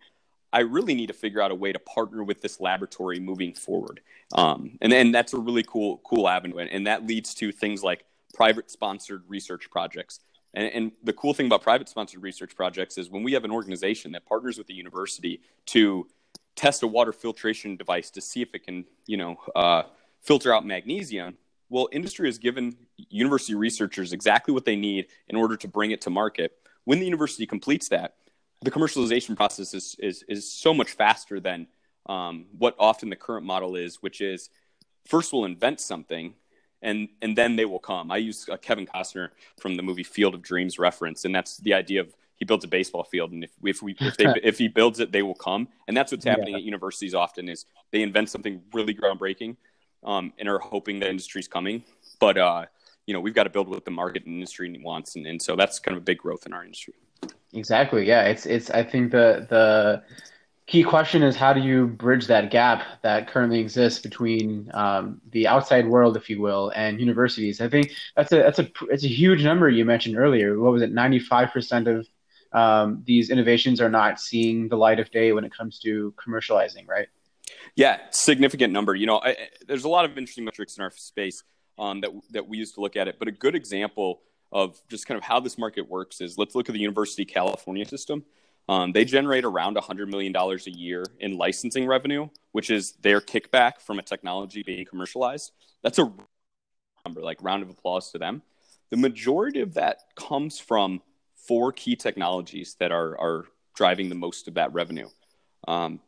I 0.52 0.60
really 0.60 0.94
need 0.94 1.08
to 1.08 1.12
figure 1.12 1.42
out 1.42 1.50
a 1.50 1.54
way 1.54 1.72
to 1.72 1.78
partner 1.78 2.24
with 2.24 2.40
this 2.40 2.60
laboratory 2.60 3.20
moving 3.20 3.52
forward. 3.52 4.00
Um, 4.32 4.78
and 4.80 4.90
then 4.90 5.12
that's 5.12 5.34
a 5.34 5.38
really 5.38 5.62
cool, 5.62 5.98
cool 6.04 6.28
avenue. 6.28 6.58
And, 6.58 6.86
that 6.86 7.06
leads 7.06 7.34
to 7.34 7.52
things 7.52 7.82
like 7.82 8.04
private 8.34 8.70
sponsored 8.70 9.24
research 9.28 9.70
projects. 9.70 10.20
And, 10.54 10.72
and, 10.72 10.92
the 11.04 11.12
cool 11.12 11.34
thing 11.34 11.46
about 11.46 11.62
private 11.62 11.88
sponsored 11.88 12.22
research 12.22 12.56
projects 12.56 12.96
is 12.96 13.10
when 13.10 13.22
we 13.22 13.32
have 13.34 13.44
an 13.44 13.50
organization 13.50 14.12
that 14.12 14.24
partners 14.24 14.56
with 14.56 14.66
the 14.66 14.74
university 14.74 15.40
to 15.66 16.06
test 16.56 16.82
a 16.82 16.86
water 16.86 17.12
filtration 17.12 17.76
device 17.76 18.10
to 18.10 18.20
see 18.22 18.40
if 18.40 18.54
it 18.54 18.64
can, 18.64 18.86
you 19.06 19.18
know, 19.18 19.36
uh, 19.54 19.82
filter 20.22 20.54
out 20.54 20.64
magnesium, 20.64 21.36
well, 21.68 21.88
industry 21.92 22.28
has 22.28 22.38
given 22.38 22.76
university 22.96 23.54
researchers 23.54 24.12
exactly 24.12 24.54
what 24.54 24.64
they 24.64 24.76
need 24.76 25.06
in 25.28 25.36
order 25.36 25.56
to 25.56 25.68
bring 25.68 25.90
it 25.90 26.00
to 26.02 26.10
market. 26.10 26.52
When 26.84 26.98
the 26.98 27.04
university 27.04 27.46
completes 27.46 27.88
that, 27.88 28.14
the 28.62 28.70
commercialization 28.70 29.36
process 29.36 29.74
is, 29.74 29.96
is, 29.98 30.24
is 30.28 30.50
so 30.50 30.72
much 30.72 30.90
faster 30.92 31.40
than 31.40 31.66
um, 32.06 32.46
what 32.56 32.74
often 32.78 33.10
the 33.10 33.16
current 33.16 33.44
model 33.44 33.76
is, 33.76 33.96
which 33.96 34.20
is 34.20 34.50
first 35.06 35.32
we'll 35.32 35.44
invent 35.44 35.80
something 35.80 36.34
and, 36.82 37.08
and 37.22 37.36
then 37.36 37.56
they 37.56 37.64
will 37.64 37.78
come. 37.78 38.10
I 38.10 38.18
use 38.18 38.48
uh, 38.48 38.56
Kevin 38.56 38.86
Costner 38.86 39.30
from 39.60 39.76
the 39.76 39.82
movie 39.82 40.04
Field 40.04 40.34
of 40.34 40.42
Dreams 40.42 40.78
reference, 40.78 41.24
and 41.24 41.34
that's 41.34 41.58
the 41.58 41.74
idea 41.74 42.00
of 42.00 42.14
he 42.36 42.44
builds 42.44 42.64
a 42.64 42.68
baseball 42.68 43.02
field, 43.02 43.32
and 43.32 43.42
if 43.42 43.50
if 43.64 43.82
we 43.82 43.96
if, 44.00 44.16
they, 44.16 44.26
if 44.44 44.58
he 44.58 44.68
builds 44.68 45.00
it, 45.00 45.10
they 45.10 45.22
will 45.22 45.34
come, 45.34 45.66
and 45.88 45.96
that's 45.96 46.12
what's 46.12 46.24
happening 46.24 46.52
yeah. 46.52 46.58
at 46.58 46.62
universities 46.62 47.14
often 47.14 47.48
is 47.48 47.64
they 47.90 48.02
invent 48.02 48.30
something 48.30 48.62
really 48.72 48.94
groundbreaking, 48.94 49.56
um, 50.04 50.32
and 50.38 50.48
are 50.48 50.58
hoping 50.58 51.00
the 51.00 51.08
industry's 51.08 51.48
coming. 51.48 51.82
But 52.20 52.38
uh, 52.38 52.66
you 53.06 53.14
know, 53.14 53.20
we've 53.20 53.34
got 53.34 53.44
to 53.44 53.50
build 53.50 53.68
what 53.68 53.84
the 53.84 53.90
market 53.90 54.24
and 54.26 54.34
industry 54.34 54.78
wants, 54.82 55.16
and, 55.16 55.26
and 55.26 55.40
so 55.40 55.56
that's 55.56 55.78
kind 55.78 55.96
of 55.96 56.02
a 56.02 56.04
big 56.04 56.18
growth 56.18 56.46
in 56.46 56.52
our 56.52 56.64
industry. 56.64 56.94
Exactly. 57.52 58.06
Yeah. 58.06 58.24
It's 58.24 58.46
it's. 58.46 58.70
I 58.70 58.82
think 58.84 59.12
the 59.12 59.46
the 59.48 60.02
key 60.66 60.82
question 60.82 61.22
is 61.22 61.34
how 61.34 61.54
do 61.54 61.60
you 61.60 61.86
bridge 61.86 62.26
that 62.26 62.50
gap 62.50 62.82
that 63.02 63.26
currently 63.26 63.58
exists 63.58 64.00
between 64.00 64.70
um, 64.74 65.20
the 65.30 65.48
outside 65.48 65.88
world, 65.88 66.16
if 66.16 66.28
you 66.28 66.40
will, 66.40 66.70
and 66.76 67.00
universities. 67.00 67.60
I 67.62 67.68
think 67.70 67.92
that's 68.14 68.30
a 68.32 68.36
that's 68.36 68.58
a 68.58 68.68
it's 68.90 69.04
a 69.04 69.08
huge 69.08 69.42
number 69.42 69.68
you 69.68 69.84
mentioned 69.84 70.18
earlier. 70.18 70.58
What 70.60 70.72
was 70.72 70.82
it? 70.82 70.92
Ninety 70.92 71.18
five 71.18 71.50
percent 71.50 71.88
of 71.88 72.06
um, 72.52 73.02
these 73.06 73.30
innovations 73.30 73.80
are 73.80 73.90
not 73.90 74.20
seeing 74.20 74.68
the 74.68 74.76
light 74.76 75.00
of 75.00 75.10
day 75.10 75.32
when 75.32 75.44
it 75.44 75.54
comes 75.56 75.78
to 75.80 76.14
commercializing, 76.16 76.86
right? 76.86 77.08
Yeah, 77.78 78.00
significant 78.10 78.72
number. 78.72 78.96
You 78.96 79.06
know, 79.06 79.20
I, 79.22 79.36
there's 79.68 79.84
a 79.84 79.88
lot 79.88 80.04
of 80.04 80.18
interesting 80.18 80.44
metrics 80.44 80.76
in 80.78 80.82
our 80.82 80.90
space. 80.96 81.44
um, 81.78 82.00
that 82.00 82.10
that 82.32 82.48
we 82.48 82.58
use 82.58 82.72
to 82.72 82.80
look 82.80 82.96
at 82.96 83.08
it. 83.08 83.18
But 83.20 83.28
a 83.28 83.32
good 83.32 83.54
example 83.54 84.22
of 84.52 84.80
just 84.90 85.06
kind 85.06 85.16
of 85.16 85.24
how 85.24 85.40
this 85.40 85.58
market 85.58 85.88
works 85.88 86.20
is 86.20 86.36
let's 86.38 86.56
look 86.56 86.68
at 86.68 86.72
the 86.72 86.80
University 86.80 87.22
of 87.22 87.28
California 87.28 87.86
system. 87.86 88.24
Um, 88.68 88.92
they 88.92 89.04
generate 89.04 89.44
around 89.44 89.76
$100 89.76 90.08
million 90.08 90.34
a 90.36 90.70
year 90.70 91.04
in 91.20 91.38
licensing 91.38 91.86
revenue, 91.86 92.28
which 92.52 92.70
is 92.70 92.94
their 93.02 93.20
kickback 93.20 93.80
from 93.80 94.00
a 94.00 94.02
technology 94.02 94.62
being 94.64 94.84
commercialized. 94.84 95.52
That's 95.82 95.98
a 95.98 96.12
number, 97.06 97.22
like 97.22 97.38
round 97.42 97.62
of 97.62 97.70
applause 97.70 98.10
to 98.12 98.18
them. 98.18 98.42
The 98.90 98.98
majority 98.98 99.60
of 99.60 99.74
that 99.74 100.00
comes 100.16 100.60
from 100.60 101.02
four 101.46 101.72
key 101.72 101.96
technologies 101.96 102.76
that 102.80 102.92
are, 102.92 103.18
are 103.18 103.44
driving 103.76 104.08
the 104.08 104.16
most 104.16 104.48
of 104.48 104.54
that 104.54 104.72
revenue. 104.74 105.08
Um, 105.66 106.00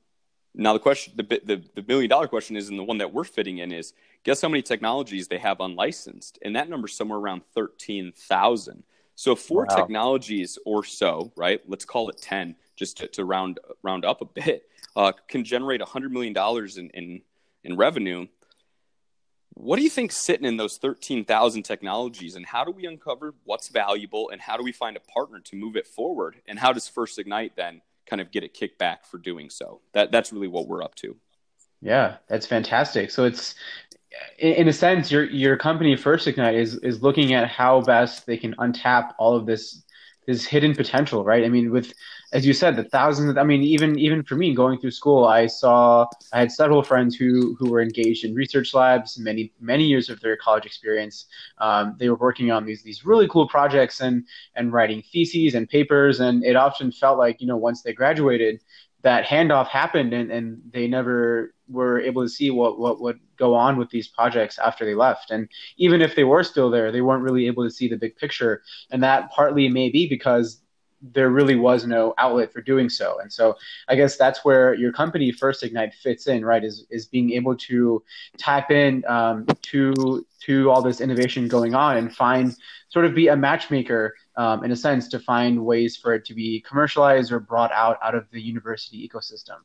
now 0.55 0.73
the 0.73 0.79
question, 0.79 1.13
the, 1.17 1.23
the, 1.23 1.63
the 1.75 1.85
million 1.87 2.09
dollar 2.09 2.29
question 2.29 2.57
is, 2.57 2.69
and 2.69 2.79
the 2.79 2.85
one 2.85 2.99
that 2.99 3.13
we're 3.13 3.25
fitting 3.25 3.59
in 3.59 3.73
is, 3.73 3.93
guess 4.25 4.43
how 4.43 4.49
many 4.49 4.63
technologies 4.63 5.29
they 5.29 5.39
have 5.39 5.61
unlicensed, 5.61 6.39
and 6.43 6.57
that 6.57 6.69
number's 6.69 6.97
somewhere 6.97 7.19
around 7.19 7.43
thirteen 7.55 8.13
thousand. 8.13 8.83
So 9.15 9.37
four 9.37 9.67
wow. 9.69 9.77
technologies 9.77 10.59
or 10.65 10.83
so, 10.83 11.33
right? 11.37 11.61
Let's 11.69 11.85
call 11.85 12.09
it 12.09 12.19
ten, 12.21 12.57
just 12.75 12.97
to, 12.99 13.07
to 13.09 13.25
round 13.25 13.61
round 13.83 14.05
up 14.05 14.23
a 14.23 14.25
bit, 14.25 14.69
uh, 14.97 15.13
can 15.29 15.45
generate 15.45 15.83
hundred 15.83 16.13
million 16.13 16.33
dollars 16.33 16.79
in, 16.79 16.91
in 16.91 17.23
in 17.63 17.77
revenue. 17.77 18.27
What 19.55 19.77
do 19.77 19.83
you 19.83 19.91
think 19.91 20.11
sitting 20.11 20.47
in 20.47 20.57
those 20.57 20.79
thirteen 20.79 21.25
thousand 21.25 21.65
technologies, 21.65 22.35
and 22.35 22.47
how 22.47 22.65
do 22.65 22.73
we 22.73 22.87
uncover 22.87 23.35
what's 23.45 23.69
valuable, 23.69 24.31
and 24.31 24.41
how 24.41 24.57
do 24.57 24.65
we 24.65 24.73
find 24.73 24.97
a 24.97 25.01
partner 25.01 25.39
to 25.41 25.57
move 25.57 25.77
it 25.77 25.87
forward? 25.87 26.37
And 26.49 26.59
how 26.59 26.73
does 26.73 26.89
First 26.89 27.19
Ignite 27.19 27.57
then 27.57 27.83
kind 28.11 28.21
of 28.21 28.31
get 28.33 28.45
a 28.45 28.49
kickback 28.49 29.07
for 29.11 29.19
doing 29.19 29.49
so? 29.49 29.81
That 29.95 30.11
that's 30.11 30.33
really 30.33 30.49
what 30.49 30.67
we're 30.67 30.83
up 30.83 30.97
to. 30.97 31.17
Yeah, 31.81 32.17
that's 32.29 32.47
fantastic. 32.47 33.11
So 33.11 33.25
it's 33.25 33.55
in 34.39 34.69
a 34.69 34.73
sense, 34.73 35.11
your 35.11 35.25
your 35.25 35.57
company 35.57 35.97
First 35.97 36.27
Ignite 36.27 36.57
is 36.57 36.75
is 36.77 37.03
looking 37.03 37.33
at 37.33 37.49
how 37.49 37.81
best 37.81 38.27
they 38.27 38.37
can 38.37 38.55
untap 38.57 39.15
all 39.19 39.37
of 39.37 39.47
this 39.47 39.83
this 40.27 40.45
hidden 40.45 40.75
potential, 40.75 41.25
right? 41.25 41.45
I 41.45 41.49
mean, 41.49 41.71
with 41.71 41.93
as 42.33 42.47
you 42.47 42.53
said, 42.53 42.77
the 42.77 42.85
thousands. 42.85 43.31
Of, 43.31 43.39
I 43.39 43.43
mean, 43.45 43.63
even 43.63 43.99
even 43.99 44.23
for 44.23 44.37
me 44.37 44.55
going 44.55 44.79
through 44.79 44.93
school, 44.93 45.25
I 45.25 45.47
saw 45.47 46.07
I 46.33 46.39
had 46.39 46.53
several 46.53 46.83
friends 46.83 47.17
who 47.17 47.57
who 47.59 47.71
were 47.71 47.81
engaged 47.81 48.25
in 48.25 48.35
research 48.35 48.73
labs. 48.73 49.19
Many 49.19 49.53
many 49.61 49.85
years 49.85 50.09
of 50.09 50.21
their 50.21 50.37
college 50.37 50.67
experience, 50.67 51.27
um, 51.59 51.97
they 51.99 52.09
were 52.09 52.17
working 52.17 52.51
on 52.51 52.65
these 52.65 52.83
these 52.83 53.05
really 53.05 53.29
cool 53.29 53.49
projects 53.49 54.01
and 54.01 54.27
and 54.55 54.73
writing 54.73 55.03
theses 55.13 55.55
and 55.55 55.69
papers. 55.69 56.21
And 56.21 56.45
it 56.45 56.57
often 56.57 56.93
felt 56.93 57.19
like 57.19 57.41
you 57.41 57.47
know 57.47 57.57
once 57.57 57.83
they 57.83 57.93
graduated, 57.93 58.61
that 59.03 59.25
handoff 59.25 59.67
happened 59.67 60.13
and, 60.13 60.31
and 60.31 60.61
they 60.73 60.87
never 60.87 61.55
were 61.69 62.01
able 62.01 62.23
to 62.23 62.29
see 62.29 62.51
what, 62.51 62.79
what 62.79 63.01
would 63.01 63.19
go 63.37 63.55
on 63.55 63.77
with 63.77 63.89
these 63.91 64.09
projects 64.09 64.59
after 64.59 64.85
they 64.85 64.95
left. 64.95 65.31
And 65.31 65.49
even 65.77 66.03
if 66.03 66.15
they 66.15 66.25
were 66.25 66.43
still 66.43 66.71
there, 66.71 66.91
they 66.91 67.01
weren't 67.01 67.23
really 67.23 67.47
able 67.47 67.65
to 67.65 67.71
see 67.71 67.89
the 67.89 67.97
big 67.97 68.17
picture. 68.17 68.63
And 68.91 69.03
that 69.03 69.31
partly 69.31 69.69
may 69.69 69.89
be 69.89 70.09
because 70.09 70.61
there 71.03 71.31
really 71.31 71.57
was 71.57 71.87
no 71.87 72.15
outlet 72.19 72.53
for 72.53 72.61
doing 72.61 72.89
so. 72.89 73.19
And 73.21 73.33
so 73.33 73.57
I 73.89 73.95
guess 73.95 74.17
that's 74.17 74.45
where 74.45 74.75
your 74.75 74.93
company 74.93 75.33
First 75.33 75.63
Ignite 75.63 75.95
fits 75.95 76.27
in, 76.27 76.45
right? 76.45 76.63
Is 76.63 76.87
is 76.91 77.07
being 77.07 77.33
able 77.33 77.57
to 77.57 78.03
tap 78.39 78.71
in 78.71 79.05
um, 79.07 79.47
to 79.63 80.27
to 80.43 80.71
all 80.71 80.83
this 80.83 81.01
innovation 81.01 81.49
going 81.49 81.75
on 81.75 81.97
and 81.97 82.15
find 82.15 82.55
sort 82.89 83.05
of 83.05 83.15
be 83.15 83.29
a 83.29 83.37
matchmaker 83.37 84.15
um, 84.37 84.65
in 84.65 84.73
a 84.73 84.77
sense 84.77 85.09
to 85.09 85.19
find 85.19 85.65
ways 85.65 85.97
for 85.97 86.15
it 86.15 86.25
to 86.27 86.35
be 86.35 86.61
commercialized 86.61 87.33
or 87.33 87.41
brought 87.41 87.73
out 87.73 87.99
out 88.03 88.15
of 88.15 88.27
the 88.31 88.41
university 88.41 89.09
ecosystem. 89.09 89.57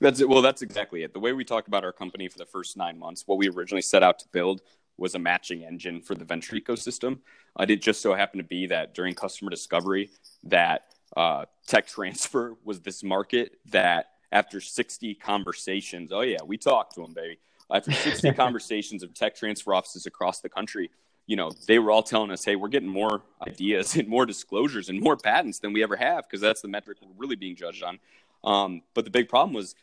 That's 0.00 0.20
it. 0.20 0.28
Well, 0.28 0.42
that's 0.42 0.62
exactly 0.62 1.02
it. 1.02 1.14
The 1.14 1.20
way 1.20 1.32
we 1.32 1.44
talked 1.44 1.68
about 1.68 1.84
our 1.84 1.92
company 1.92 2.28
for 2.28 2.36
the 2.38 2.44
first 2.44 2.76
nine 2.76 2.98
months, 2.98 3.22
what 3.26 3.38
we 3.38 3.48
originally 3.48 3.82
set 3.82 4.02
out 4.02 4.18
to 4.18 4.28
build 4.28 4.60
was 4.98 5.14
a 5.14 5.18
matching 5.18 5.62
engine 5.62 6.00
for 6.00 6.14
the 6.14 6.24
venture 6.24 6.56
ecosystem. 6.56 7.18
Uh, 7.58 7.66
it 7.68 7.82
just 7.82 8.00
so 8.00 8.14
happened 8.14 8.40
to 8.40 8.48
be 8.48 8.66
that 8.66 8.94
during 8.94 9.14
customer 9.14 9.50
discovery, 9.50 10.10
that 10.44 10.86
uh, 11.16 11.44
tech 11.66 11.86
transfer 11.86 12.54
was 12.64 12.80
this 12.80 13.02
market 13.02 13.58
that 13.70 14.10
after 14.32 14.60
60 14.60 15.14
conversations, 15.14 16.12
oh 16.12 16.22
yeah, 16.22 16.42
we 16.44 16.56
talked 16.56 16.94
to 16.94 17.02
them, 17.02 17.12
baby. 17.12 17.38
After 17.70 17.92
60 17.92 18.32
conversations 18.34 19.02
of 19.02 19.14
tech 19.14 19.34
transfer 19.34 19.74
offices 19.74 20.06
across 20.06 20.40
the 20.40 20.48
country, 20.48 20.90
you 21.26 21.36
know, 21.36 21.50
they 21.66 21.78
were 21.78 21.90
all 21.90 22.02
telling 22.02 22.30
us, 22.30 22.44
hey, 22.44 22.54
we're 22.54 22.68
getting 22.68 22.88
more 22.88 23.22
ideas 23.46 23.96
and 23.96 24.06
more 24.08 24.26
disclosures 24.26 24.88
and 24.88 25.00
more 25.00 25.16
patents 25.16 25.58
than 25.58 25.72
we 25.72 25.82
ever 25.82 25.96
have 25.96 26.24
because 26.24 26.40
that's 26.40 26.60
the 26.60 26.68
metric 26.68 26.98
we're 27.02 27.08
really 27.16 27.36
being 27.36 27.56
judged 27.56 27.82
on. 27.82 27.98
Um, 28.44 28.82
but 28.94 29.04
the 29.04 29.10
big 29.10 29.28
problem 29.28 29.52
was, 29.54 29.74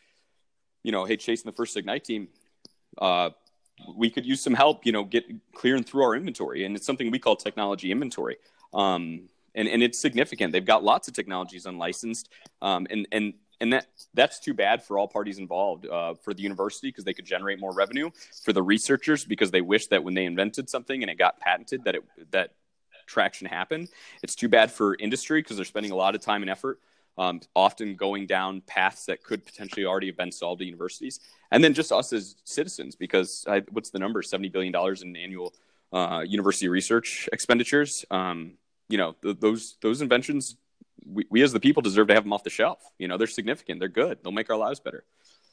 you 0.82 0.92
know, 0.92 1.04
hey, 1.04 1.16
chasing 1.16 1.50
the 1.50 1.54
First 1.54 1.76
Ignite 1.76 2.04
team, 2.04 2.28
uh, 2.98 3.30
we 3.96 4.10
could 4.10 4.24
use 4.24 4.42
some 4.42 4.54
help, 4.54 4.86
you 4.86 4.92
know, 4.92 5.04
get 5.04 5.24
clearing 5.54 5.84
through 5.84 6.02
our 6.04 6.14
inventory. 6.14 6.64
And 6.64 6.76
it's 6.76 6.86
something 6.86 7.10
we 7.10 7.18
call 7.18 7.36
technology 7.36 7.90
inventory. 7.90 8.36
Um, 8.72 9.28
and, 9.54 9.68
and 9.68 9.82
it's 9.82 9.98
significant. 9.98 10.52
They've 10.52 10.64
got 10.64 10.82
lots 10.82 11.08
of 11.08 11.14
technologies 11.14 11.66
unlicensed. 11.66 12.28
Um, 12.60 12.86
and, 12.90 13.06
and 13.12 13.34
and 13.60 13.72
that 13.72 13.86
that's 14.14 14.38
too 14.38 14.54
bad 14.54 14.82
for 14.82 14.98
all 14.98 15.08
parties 15.08 15.38
involved 15.38 15.86
uh, 15.86 16.14
for 16.14 16.34
the 16.34 16.42
university 16.42 16.88
because 16.88 17.04
they 17.04 17.14
could 17.14 17.24
generate 17.24 17.60
more 17.60 17.72
revenue 17.72 18.10
for 18.44 18.52
the 18.52 18.62
researchers 18.62 19.24
because 19.24 19.50
they 19.50 19.60
wish 19.60 19.86
that 19.88 20.02
when 20.02 20.14
they 20.14 20.24
invented 20.24 20.68
something 20.68 21.02
and 21.02 21.10
it 21.10 21.18
got 21.18 21.38
patented 21.40 21.84
that 21.84 21.94
it 21.94 22.04
that 22.30 22.50
traction 23.06 23.46
happened 23.46 23.88
it's 24.22 24.34
too 24.34 24.48
bad 24.48 24.70
for 24.72 24.96
industry 24.96 25.40
because 25.40 25.56
they're 25.56 25.64
spending 25.64 25.92
a 25.92 25.96
lot 25.96 26.14
of 26.14 26.20
time 26.20 26.42
and 26.42 26.50
effort 26.50 26.80
um, 27.16 27.40
often 27.54 27.94
going 27.94 28.26
down 28.26 28.60
paths 28.66 29.06
that 29.06 29.22
could 29.22 29.44
potentially 29.44 29.86
already 29.86 30.08
have 30.08 30.16
been 30.16 30.32
solved 30.32 30.60
at 30.60 30.66
universities 30.66 31.20
and 31.50 31.62
then 31.62 31.74
just 31.74 31.92
us 31.92 32.12
as 32.12 32.36
citizens 32.44 32.96
because 32.96 33.44
I, 33.48 33.62
what's 33.70 33.90
the 33.90 33.98
number 33.98 34.22
70 34.22 34.48
billion 34.48 34.72
dollars 34.72 35.02
in 35.02 35.16
annual 35.16 35.54
uh, 35.92 36.22
university 36.26 36.68
research 36.68 37.28
expenditures 37.32 38.04
um, 38.10 38.54
you 38.88 38.98
know 38.98 39.14
th- 39.22 39.38
those 39.40 39.76
those 39.80 40.02
inventions 40.02 40.56
we, 41.06 41.26
we 41.30 41.42
as 41.42 41.52
the 41.52 41.60
people 41.60 41.82
deserve 41.82 42.08
to 42.08 42.14
have 42.14 42.24
them 42.24 42.32
off 42.32 42.44
the 42.44 42.50
shelf. 42.50 42.90
You 42.98 43.08
know, 43.08 43.16
they're 43.16 43.26
significant. 43.26 43.80
They're 43.80 43.88
good. 43.88 44.18
They'll 44.22 44.32
make 44.32 44.50
our 44.50 44.56
lives 44.56 44.80
better. 44.80 45.04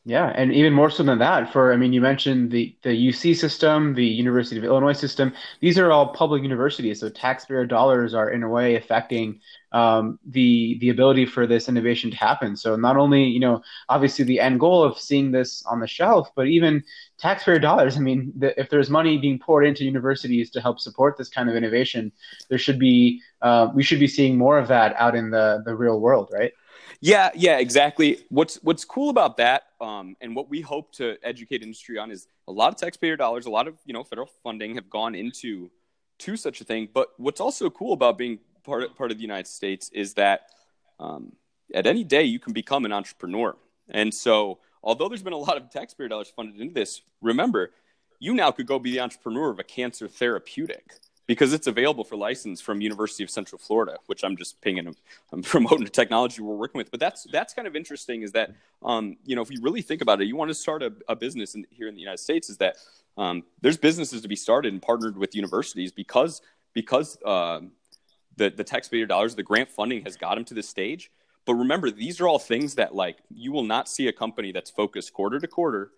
Yeah, 0.04 0.32
and 0.36 0.52
even 0.52 0.74
more 0.74 0.90
so 0.90 1.04
than 1.04 1.20
that, 1.20 1.54
for 1.54 1.72
I 1.72 1.78
mean, 1.78 1.94
you 1.94 2.02
mentioned 2.02 2.50
the 2.50 2.76
the 2.82 2.90
UC 2.92 3.36
system, 3.36 3.94
the 3.94 4.04
University 4.06 4.58
of 4.58 4.64
Illinois 4.64 4.94
system. 4.94 5.32
These 5.60 5.78
are 5.78 5.92
all 5.92 6.08
public 6.14 6.42
universities, 6.42 7.02
so 7.02 7.10
taxpayer 7.10 7.68
dollars 7.68 8.16
are 8.16 8.32
in 8.32 8.42
a 8.42 8.50
way 8.50 8.74
affecting 8.76 9.40
um, 9.74 10.18
the 10.26 10.80
the 10.80 10.90
ability 10.90 11.28
for 11.28 11.46
this 11.46 11.70
innovation 11.70 12.10
to 12.10 12.18
happen. 12.18 12.56
So 12.58 12.76
not 12.76 12.98
only 12.98 13.26
you 13.26 13.40
know 13.40 13.62
obviously 13.90 14.26
the 14.26 14.40
end 14.40 14.60
goal 14.60 14.84
of 14.84 14.98
seeing 14.98 15.30
this 15.32 15.64
on 15.68 15.80
the 15.80 15.88
shelf, 15.88 16.32
but 16.36 16.48
even 16.48 16.84
taxpayer 17.20 17.60
dollars. 17.60 17.96
I 17.96 18.00
mean, 18.00 18.34
the, 18.36 18.60
if 18.60 18.72
there's 18.72 18.90
money 18.90 19.20
being 19.20 19.38
poured 19.38 19.68
into 19.68 19.84
universities 19.86 20.50
to 20.52 20.62
help 20.62 20.80
support 20.80 21.16
this 21.16 21.30
kind 21.30 21.48
of 21.48 21.56
innovation, 21.56 22.12
there 22.50 22.58
should 22.58 22.80
be 22.80 23.22
uh, 23.44 23.68
we 23.76 23.84
should 23.84 24.00
be 24.00 24.08
seeing 24.08 24.36
more 24.36 24.58
of 24.58 24.68
that 24.70 24.96
out 24.98 25.16
in 25.16 25.30
the 25.30 25.62
the 25.64 25.76
real 25.76 26.00
world, 26.00 26.32
right? 26.34 26.54
Yeah, 27.02 27.32
yeah, 27.34 27.58
exactly. 27.58 28.20
What's 28.30 28.58
what's 28.62 28.86
cool 28.86 29.10
about 29.10 29.38
that, 29.38 29.64
um, 29.82 30.16
and 30.22 30.36
what 30.36 30.50
we 30.50 30.62
hope 30.62 30.92
to 30.94 31.18
educate 31.24 31.64
industry 31.64 31.98
on 31.98 32.12
is 32.12 32.28
a 32.48 32.52
lot 32.52 32.70
of 32.72 32.76
taxpayer 32.76 33.18
dollars, 33.18 33.48
a 33.48 33.50
lot 33.50 33.68
of 33.68 33.74
you 33.86 33.94
know 33.94 34.04
federal 34.04 34.30
funding 34.44 34.76
have 34.76 34.88
gone 34.88 35.16
into 35.16 35.72
to 36.20 36.38
such 36.38 36.62
a 36.62 36.64
thing. 36.64 36.88
But 36.94 37.08
what's 37.18 37.42
also 37.42 37.72
cool 37.72 37.94
about 37.94 38.20
being 38.20 38.38
part 38.64 38.84
of, 38.84 38.96
part 38.96 39.10
of 39.12 39.18
the 39.18 39.24
United 39.24 39.48
States 39.48 39.90
is 39.94 40.14
that 40.14 40.42
um, 41.00 41.32
at 41.74 41.88
any 41.88 42.04
day 42.04 42.22
you 42.24 42.38
can 42.38 42.54
become 42.54 42.86
an 42.86 42.94
entrepreneur. 42.94 43.56
And 43.90 44.14
so, 44.14 44.60
although 44.84 45.10
there's 45.10 45.24
been 45.24 45.34
a 45.34 45.38
lot 45.38 45.58
of 45.58 45.72
taxpayer 45.72 46.08
dollars 46.08 46.32
funded 46.36 46.62
into 46.62 46.76
this, 46.76 47.02
remember, 47.20 47.72
you 48.20 48.36
now 48.36 48.52
could 48.52 48.68
go 48.68 48.78
be 48.78 48.92
the 48.92 49.00
entrepreneur 49.00 49.50
of 49.50 49.58
a 49.58 49.64
cancer 49.64 50.08
therapeutic 50.08 50.94
because 51.32 51.54
it's 51.54 51.68
available 51.68 52.04
for 52.04 52.18
license 52.18 52.60
from 52.60 52.82
University 52.82 53.24
of 53.24 53.30
Central 53.30 53.58
Florida, 53.58 53.98
which 54.08 54.22
I'm 54.22 54.36
just 54.36 54.60
pinging, 54.60 54.94
I'm 55.32 55.42
promoting 55.54 55.86
the 55.86 55.90
technology 55.90 56.42
we're 56.42 56.56
working 56.56 56.78
with. 56.78 56.92
But 56.92 57.00
that's 57.00 57.26
that's 57.32 57.54
kind 57.54 57.70
of 57.70 57.74
interesting. 57.74 58.22
Is 58.22 58.34
that 58.34 58.52
um, 58.84 59.16
you 59.24 59.38
know 59.38 59.42
if 59.42 59.50
you 59.50 59.62
really 59.62 59.82
think 59.82 60.02
about 60.02 60.22
it, 60.22 60.26
you 60.26 60.36
want 60.36 60.50
to 60.50 60.54
start 60.54 60.84
a, 60.84 60.92
a 61.08 61.16
business 61.16 61.56
in, 61.56 61.66
here 61.70 61.88
in 61.88 61.96
the 61.96 62.02
United 62.02 62.18
States. 62.18 62.50
Is 62.50 62.58
that 62.58 62.76
um, 63.18 63.44
there's 63.62 63.78
businesses 63.78 64.22
to 64.24 64.28
be 64.28 64.36
started 64.36 64.74
and 64.74 64.82
partnered 64.82 65.18
with 65.18 65.34
universities 65.34 65.94
because 65.94 66.42
because 66.74 67.18
uh, 67.24 67.62
the 68.36 68.50
the 68.50 68.66
taxpayer 68.66 69.06
dollars, 69.06 69.34
the 69.34 69.44
grant 69.44 69.70
funding 69.70 70.04
has 70.04 70.18
got 70.18 70.36
them 70.36 70.44
to 70.44 70.54
this 70.54 70.68
stage. 70.68 71.12
But 71.46 71.54
remember, 71.54 71.92
these 71.92 72.20
are 72.20 72.28
all 72.28 72.40
things 72.40 72.76
that 72.76 72.94
like 72.94 73.20
you 73.34 73.54
will 73.54 73.64
not 73.64 73.88
see 73.88 74.10
a 74.10 74.14
company 74.14 74.52
that's 74.52 74.70
focused 74.70 75.14
quarter 75.14 75.40
to 75.40 75.48
quarter 75.48 75.92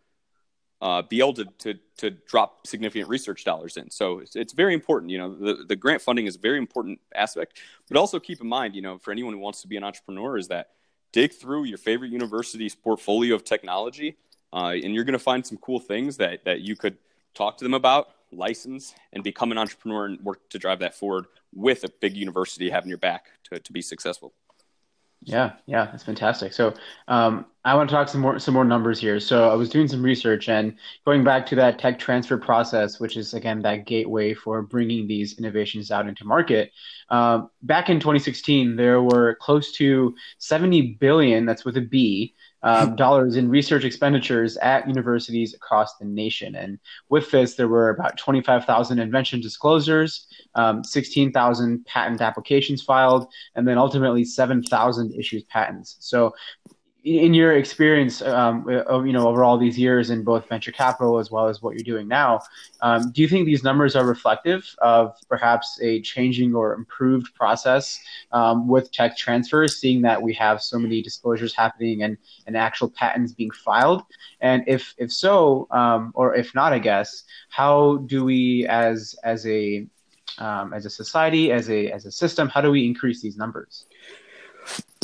uh, 0.84 1.02
be 1.02 1.20
able 1.20 1.34
to, 1.34 1.46
to, 1.60 1.74
to 1.96 2.10
drop 2.10 2.68
significant 2.68 3.08
research 3.08 3.46
dollars 3.46 3.78
in. 3.78 3.90
So 3.90 4.20
it's, 4.20 4.36
it's, 4.36 4.52
very 4.52 4.74
important. 4.74 5.12
You 5.12 5.18
know, 5.18 5.34
the, 5.34 5.64
the 5.66 5.78
grant 5.78 6.02
funding 6.02 6.26
is 6.26 6.36
a 6.36 6.40
very 6.40 6.58
important 6.58 7.00
aspect, 7.16 7.58
but 7.88 7.96
also 7.96 8.20
keep 8.20 8.42
in 8.42 8.48
mind, 8.48 8.76
you 8.76 8.82
know, 8.82 8.98
for 8.98 9.12
anyone 9.12 9.34
who 9.34 9.40
wants 9.40 9.62
to 9.62 9.70
be 9.70 9.78
an 9.78 9.86
entrepreneur 9.86 10.38
is 10.38 10.50
that 10.50 10.72
dig 11.14 11.32
through 11.32 11.64
your 11.64 11.78
favorite 11.78 12.12
university's 12.12 12.76
portfolio 12.76 13.34
of 13.34 13.46
technology, 13.46 14.18
uh, 14.52 14.74
and 14.84 14.94
you're 14.94 15.06
going 15.06 15.14
to 15.14 15.20
find 15.20 15.48
some 15.48 15.58
cool 15.60 15.80
things 15.80 16.18
that, 16.18 16.44
that 16.44 16.60
you 16.60 16.76
could 16.76 16.98
talk 17.34 17.58
to 17.60 17.64
them 17.64 17.74
about, 17.74 18.10
license, 18.34 18.94
and 19.14 19.24
become 19.24 19.54
an 19.54 19.58
entrepreneur 19.58 20.08
and 20.08 20.20
work 20.20 20.50
to 20.50 20.60
drive 20.60 20.80
that 20.80 20.94
forward 20.94 21.28
with 21.54 21.86
a 21.86 21.90
big 22.02 22.18
university 22.18 22.70
having 22.70 22.90
your 22.90 22.98
back 22.98 23.28
to, 23.46 23.58
to 23.58 23.72
be 23.72 23.82
successful. 23.82 24.34
Yeah, 25.26 25.54
yeah, 25.68 25.86
that's 25.86 26.04
fantastic. 26.04 26.52
So, 26.52 26.74
um, 27.08 27.46
I 27.64 27.76
want 27.76 27.90
to 27.90 27.96
talk 27.96 28.10
some 28.10 28.20
more 28.20 28.40
some 28.40 28.54
more 28.54 28.66
numbers 28.66 29.00
here. 29.00 29.22
So, 29.22 29.50
I 29.50 29.54
was 29.56 29.70
doing 29.70 29.88
some 29.88 30.04
research 30.04 30.50
and 30.50 30.76
going 31.06 31.24
back 31.24 31.46
to 31.48 31.56
that 31.56 31.80
tech 31.80 31.98
transfer 31.98 32.38
process, 32.38 33.00
which 33.00 33.16
is 33.16 33.34
again 33.34 33.62
that 33.62 33.86
gateway 33.86 34.34
for 34.34 34.62
bringing 34.62 35.08
these 35.08 35.38
innovations 35.40 35.92
out 35.92 36.10
into 36.10 36.26
market. 36.26 36.72
Um, 37.10 37.50
back 37.62 37.90
in 37.90 38.02
2016, 38.02 38.76
there 38.76 39.02
were 39.02 39.36
close 39.40 39.72
to 39.74 40.14
70 40.40 40.98
billion, 41.00 41.46
that's 41.46 41.64
with 41.64 41.78
a 41.78 41.82
B, 41.82 42.36
um, 42.64 42.96
dollars 43.04 43.36
in 43.36 43.50
research 43.50 43.84
expenditures 43.84 44.58
at 44.58 44.88
universities 44.88 45.54
across 45.54 45.98
the 45.98 46.06
nation. 46.06 46.56
And 46.56 46.80
with 47.10 47.30
this, 47.32 47.56
there 47.56 47.68
were 47.68 47.90
about 47.90 48.18
25,000 48.18 49.00
invention 49.00 49.42
disclosures, 49.42 50.28
um, 50.56 50.84
16,000 50.84 51.86
patent 51.86 52.22
applications 52.22 52.82
filed, 52.82 53.28
and 53.56 53.68
then 53.68 53.78
ultimately 53.78 54.26
7,000 54.26 55.14
issued 55.14 55.48
patents. 55.50 55.98
So 56.00 56.34
in 57.04 57.34
your 57.34 57.58
experience, 57.58 58.22
um, 58.22 58.66
of, 58.88 59.06
you 59.06 59.12
know, 59.12 59.28
over 59.28 59.44
all 59.44 59.58
these 59.58 59.78
years 59.78 60.10
in 60.10 60.24
both 60.24 60.48
venture 60.48 60.72
capital 60.72 61.20
as 61.20 61.30
well 61.30 61.50
as 61.50 61.62
what 61.62 61.76
you're 61.76 61.84
doing 61.84 62.08
now, 62.08 62.40
um, 62.80 63.12
do 63.12 63.22
you 63.22 63.28
think 63.28 63.46
these 63.46 63.64
numbers 63.64 63.94
are 63.96 64.06
reflective 64.06 64.74
of 64.78 65.14
perhaps 65.28 65.78
a 65.82 66.02
changing 66.02 66.56
or 66.56 66.74
improved 66.74 67.36
process 67.36 68.00
um, 68.32 68.70
with 68.70 68.90
tech 68.94 69.18
transfers, 69.18 69.82
seeing 69.82 70.02
that 70.02 70.22
we 70.22 70.34
have 70.34 70.62
so 70.62 70.80
many 70.80 71.02
disclosures 71.02 71.54
happening 71.54 72.04
and, 72.04 72.18
and 72.48 72.56
actual 72.56 72.90
patents 72.90 73.34
being 73.34 73.52
filed? 73.52 74.04
And 74.40 74.64
if 74.66 74.94
if 74.98 75.12
so, 75.12 75.68
um, 75.72 76.14
or 76.16 76.36
if 76.36 76.56
not, 76.56 76.72
I 76.72 76.80
guess, 76.80 77.26
how 77.50 77.98
do 78.06 78.24
we 78.24 78.66
as 78.68 79.14
as 79.26 79.46
a 79.46 79.86
um, 80.38 80.74
as 80.74 80.86
a 80.86 80.90
society, 80.90 81.52
as 81.52 81.70
a 81.70 81.92
as 81.92 82.06
a 82.06 82.12
system, 82.12 82.48
how 82.48 82.62
do 82.62 82.72
we 82.72 82.86
increase 82.86 83.22
these 83.22 83.36
numbers? 83.36 83.86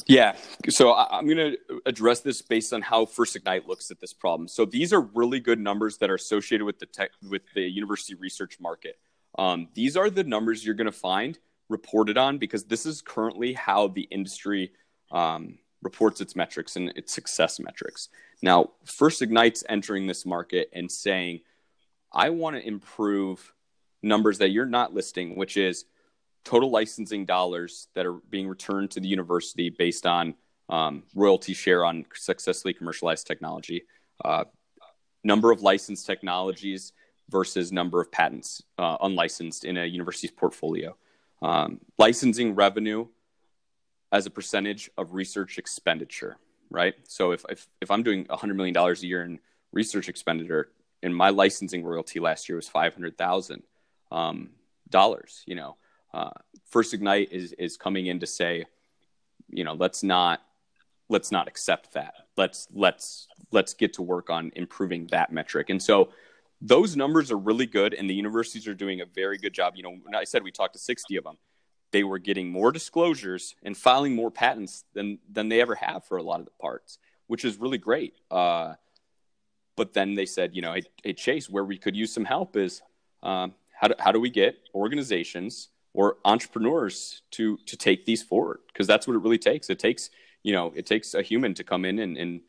Yeah. 0.10 0.36
So 0.70 0.90
I, 0.94 1.20
am 1.20 1.26
going 1.26 1.38
to 1.38 1.82
address 1.86 2.22
this 2.22 2.42
based 2.42 2.74
on 2.74 2.82
how 2.82 3.06
First 3.06 3.36
Ignite 3.36 3.68
looks 3.68 3.92
at 3.92 4.00
this 4.02 4.12
problem. 4.12 4.48
So 4.48 4.66
these 4.66 4.92
are 4.92 5.02
really 5.02 5.40
good 5.40 5.60
numbers 5.60 6.00
that 6.00 6.10
are 6.10 6.16
associated 6.16 6.66
with 6.66 6.80
the 6.80 6.88
tech, 6.88 7.12
with 7.30 7.44
the 7.54 7.62
university 7.62 8.16
research 8.16 8.58
market. 8.60 8.98
Um, 9.38 9.68
these 9.76 9.96
are 9.96 10.10
the 10.10 10.24
numbers 10.24 10.66
you're 10.66 10.74
going 10.74 10.86
to 10.86 10.92
find 10.92 11.38
reported 11.70 12.18
on 12.18 12.40
because 12.40 12.64
this 12.64 12.88
is 12.88 13.04
currently 13.04 13.54
how 13.54 13.90
the 13.90 14.02
industry 14.10 14.72
um, 15.12 15.60
reports 15.84 16.22
its 16.22 16.36
metrics 16.36 16.76
and 16.76 16.90
its 16.96 17.14
success 17.14 17.60
metrics. 17.60 18.10
Now, 18.42 18.72
First 18.86 19.22
Ignite's 19.22 19.64
entering 19.70 20.08
this 20.08 20.26
market 20.26 20.72
and 20.74 20.92
saying, 20.92 21.42
I 22.12 22.32
want 22.32 22.56
to 22.56 22.68
improve 22.68 23.54
numbers 24.02 24.40
that 24.40 24.50
you're 24.50 24.66
not 24.66 24.92
listing, 24.92 25.36
which 25.36 25.56
is 25.56 25.86
total 26.50 26.72
licensing 26.72 27.26
dollars 27.26 27.90
that 27.94 28.08
are 28.08 28.14
being 28.32 28.48
returned 28.48 28.90
to 28.90 29.00
the 29.00 29.08
university 29.08 29.70
based 29.70 30.08
on 30.08 30.34
um, 30.68 31.04
royalty 31.14 31.54
share 31.54 31.86
on 31.86 32.04
successfully 32.16 32.74
commercialized 32.74 33.28
technology, 33.28 33.84
uh, 34.26 34.46
number 35.24 35.52
of 35.52 35.62
licensed 35.62 36.08
technologies 36.08 36.92
versus 37.30 37.72
number 37.72 38.02
of 38.02 38.12
patents 38.12 38.64
uh, 38.80 38.98
unlicensed 39.02 39.64
in 39.64 39.78
a 39.78 39.86
university's 39.86 40.32
portfolio, 40.32 40.98
um, 41.44 41.80
licensing 42.00 42.56
revenue 42.56 43.06
as 44.12 44.26
a 44.26 44.32
percentage 44.32 44.90
of 44.98 45.14
research 45.14 45.60
expenditure. 45.60 46.38
Right. 46.72 46.96
So 47.04 47.32
if 47.32 47.46
if, 47.48 47.68
if 47.80 47.92
I'm 47.92 48.02
doing 48.02 48.26
$100 48.26 48.56
million 48.56 48.76
a 48.76 48.94
year 49.06 49.24
in 49.24 49.40
research 49.72 50.10
expenditure, 50.10 50.72
and 51.04 51.16
my 51.16 51.30
licensing 51.30 51.84
royalty 51.84 52.20
last 52.20 52.50
year 52.50 52.56
was 52.56 52.68
five 52.68 52.96
hundred 52.96 53.20
thousand 53.20 53.62
um, 54.12 54.50
dollars, 54.90 55.44
you 55.46 55.54
know 55.54 55.78
uh, 56.14 56.32
First 56.66 56.94
Ignite 56.94 57.32
is 57.32 57.54
is 57.54 57.78
coming 57.78 58.08
in 58.08 58.20
to 58.20 58.28
say, 58.28 58.66
you 59.50 59.64
know, 59.64 59.74
let's 59.74 60.04
not 60.04 60.42
let's 61.10 61.32
not 61.32 61.48
accept 61.48 61.94
that. 61.94 62.14
Let's 62.38 62.68
let's 62.74 63.28
let's 63.52 63.74
get 63.74 63.94
to 63.94 64.02
work 64.02 64.30
on 64.30 64.52
improving 64.56 65.08
that 65.08 65.32
metric. 65.32 65.70
And 65.70 65.82
so 65.82 66.10
those 66.62 66.96
numbers 66.96 67.32
are 67.32 67.38
really 67.38 67.66
good, 67.66 67.94
and 67.94 68.10
the 68.10 68.14
universities 68.14 68.68
are 68.68 68.74
doing 68.74 69.02
a 69.02 69.06
very 69.06 69.38
good 69.38 69.54
job. 69.54 69.74
You 69.76 69.84
know, 69.84 69.98
I 70.16 70.24
said 70.26 70.44
we 70.44 70.52
talked 70.52 70.74
to 70.74 70.80
60 70.80 71.16
of 71.16 71.24
them. 71.24 71.38
They 71.92 72.04
were 72.04 72.20
getting 72.20 72.52
more 72.52 72.72
disclosures 72.72 73.56
and 73.64 73.76
filing 73.76 74.16
more 74.16 74.30
patents 74.30 74.84
than 74.94 75.20
than 75.32 75.50
they 75.50 75.62
ever 75.62 75.76
have 75.76 76.06
for 76.06 76.18
a 76.18 76.24
lot 76.24 76.40
of 76.40 76.46
the 76.46 76.52
parts, 76.62 77.00
which 77.28 77.46
is 77.46 77.58
really 77.58 77.78
great. 77.78 78.14
Uh, 78.30 78.76
but 79.76 79.94
then 79.94 80.14
they 80.14 80.26
said, 80.26 80.54
you 80.54 80.62
know, 80.62 80.74
hey, 80.74 80.84
hey, 81.04 81.14
Chase, 81.14 81.50
where 81.50 81.64
we 81.64 81.78
could 81.78 81.96
use 81.96 82.14
some 82.14 82.26
help 82.26 82.58
is 82.58 82.82
um, 83.24 83.54
how 83.72 83.88
do, 83.88 83.96
how 83.98 84.12
do 84.12 84.20
we 84.20 84.30
get 84.30 84.58
organizations 84.76 85.70
or 85.94 86.18
entrepreneurs 86.26 87.22
to 87.32 87.58
to 87.66 87.78
take 87.78 88.06
these 88.06 88.22
forward 88.22 88.60
because 88.68 88.88
that's 88.88 89.08
what 89.08 89.16
it 89.16 89.20
really 89.20 89.38
takes. 89.38 89.70
It 89.70 89.80
takes 89.80 90.10
you 90.44 90.54
know 90.54 90.72
it 90.76 90.86
takes 90.86 91.14
a 91.14 91.22
human 91.22 91.54
to 91.56 91.64
come 91.64 91.86
in 91.86 92.00
and, 92.00 92.18
and 92.18 92.42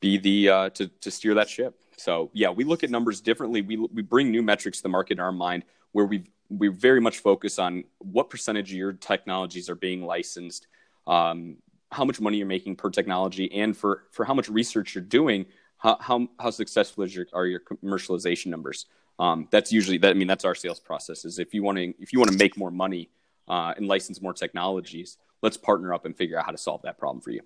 be 0.00 0.18
the 0.18 0.48
uh, 0.48 0.70
to 0.70 0.88
to 0.88 1.10
steer 1.10 1.34
that 1.34 1.48
ship. 1.48 1.80
So 1.96 2.30
yeah, 2.32 2.50
we 2.50 2.64
look 2.64 2.82
at 2.82 2.90
numbers 2.90 3.20
differently. 3.20 3.62
We 3.62 3.76
we 3.76 4.02
bring 4.02 4.30
new 4.30 4.42
metrics 4.42 4.78
to 4.78 4.82
the 4.82 4.88
market 4.88 5.14
in 5.14 5.20
our 5.20 5.32
mind 5.32 5.64
where 5.92 6.06
we 6.06 6.24
we 6.48 6.68
very 6.68 7.00
much 7.00 7.18
focus 7.18 7.58
on 7.58 7.84
what 7.98 8.28
percentage 8.28 8.70
of 8.70 8.76
your 8.76 8.92
technologies 8.92 9.70
are 9.70 9.76
being 9.76 10.04
licensed, 10.04 10.66
um, 11.06 11.56
how 11.92 12.04
much 12.04 12.20
money 12.20 12.38
you're 12.38 12.46
making 12.46 12.76
per 12.76 12.90
technology, 12.90 13.50
and 13.52 13.76
for 13.76 14.04
for 14.10 14.24
how 14.24 14.34
much 14.34 14.48
research 14.48 14.94
you're 14.94 15.04
doing. 15.04 15.46
How, 15.78 15.96
how, 15.98 16.28
how 16.38 16.50
successful 16.50 17.04
is 17.04 17.16
your, 17.16 17.24
are 17.32 17.46
your 17.46 17.60
commercialization 17.60 18.48
numbers? 18.48 18.84
Um, 19.20 19.46
that's 19.50 19.70
usually 19.70 19.98
that. 19.98 20.10
I 20.10 20.14
mean, 20.14 20.26
that's 20.26 20.46
our 20.46 20.54
sales 20.54 20.80
process. 20.80 21.24
Is 21.26 21.38
if 21.38 21.52
you 21.52 21.62
want 21.62 21.76
to 21.76 21.94
if 22.00 22.12
you 22.12 22.18
want 22.18 22.32
to 22.32 22.38
make 22.38 22.56
more 22.56 22.70
money 22.70 23.10
uh, 23.46 23.74
and 23.76 23.86
license 23.86 24.20
more 24.22 24.32
technologies, 24.32 25.18
let's 25.42 25.58
partner 25.58 25.92
up 25.92 26.06
and 26.06 26.16
figure 26.16 26.38
out 26.38 26.46
how 26.46 26.52
to 26.52 26.58
solve 26.58 26.80
that 26.82 26.98
problem 26.98 27.20
for 27.20 27.30
you. 27.30 27.42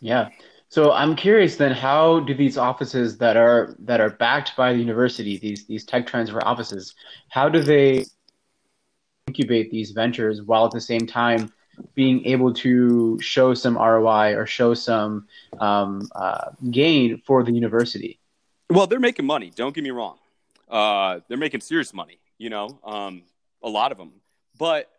Yeah. 0.00 0.30
So 0.68 0.90
I'm 0.90 1.14
curious 1.14 1.56
then, 1.56 1.70
how 1.72 2.20
do 2.20 2.34
these 2.34 2.58
offices 2.58 3.16
that 3.18 3.36
are 3.36 3.76
that 3.78 4.00
are 4.00 4.10
backed 4.10 4.56
by 4.56 4.72
the 4.72 4.78
university, 4.80 5.36
these 5.36 5.66
these 5.66 5.84
tech 5.84 6.04
transfer 6.04 6.44
offices, 6.44 6.94
how 7.28 7.48
do 7.48 7.62
they 7.62 8.04
incubate 9.28 9.70
these 9.70 9.92
ventures 9.92 10.42
while 10.42 10.64
at 10.64 10.72
the 10.72 10.80
same 10.80 11.06
time 11.06 11.52
being 11.94 12.24
able 12.26 12.52
to 12.52 13.20
show 13.20 13.54
some 13.54 13.76
ROI 13.76 14.34
or 14.34 14.46
show 14.46 14.74
some 14.74 15.28
um, 15.60 16.08
uh, 16.16 16.50
gain 16.72 17.22
for 17.24 17.44
the 17.44 17.52
university? 17.52 18.18
Well, 18.68 18.88
they're 18.88 18.98
making 18.98 19.26
money. 19.26 19.52
Don't 19.54 19.74
get 19.74 19.84
me 19.84 19.90
wrong 19.90 20.18
uh, 20.72 21.20
they're 21.28 21.38
making 21.38 21.60
serious 21.60 21.94
money, 21.94 22.18
you 22.38 22.50
know, 22.50 22.80
um, 22.82 23.22
a 23.62 23.68
lot 23.68 23.92
of 23.92 23.98
them. 23.98 24.12
But 24.58 24.90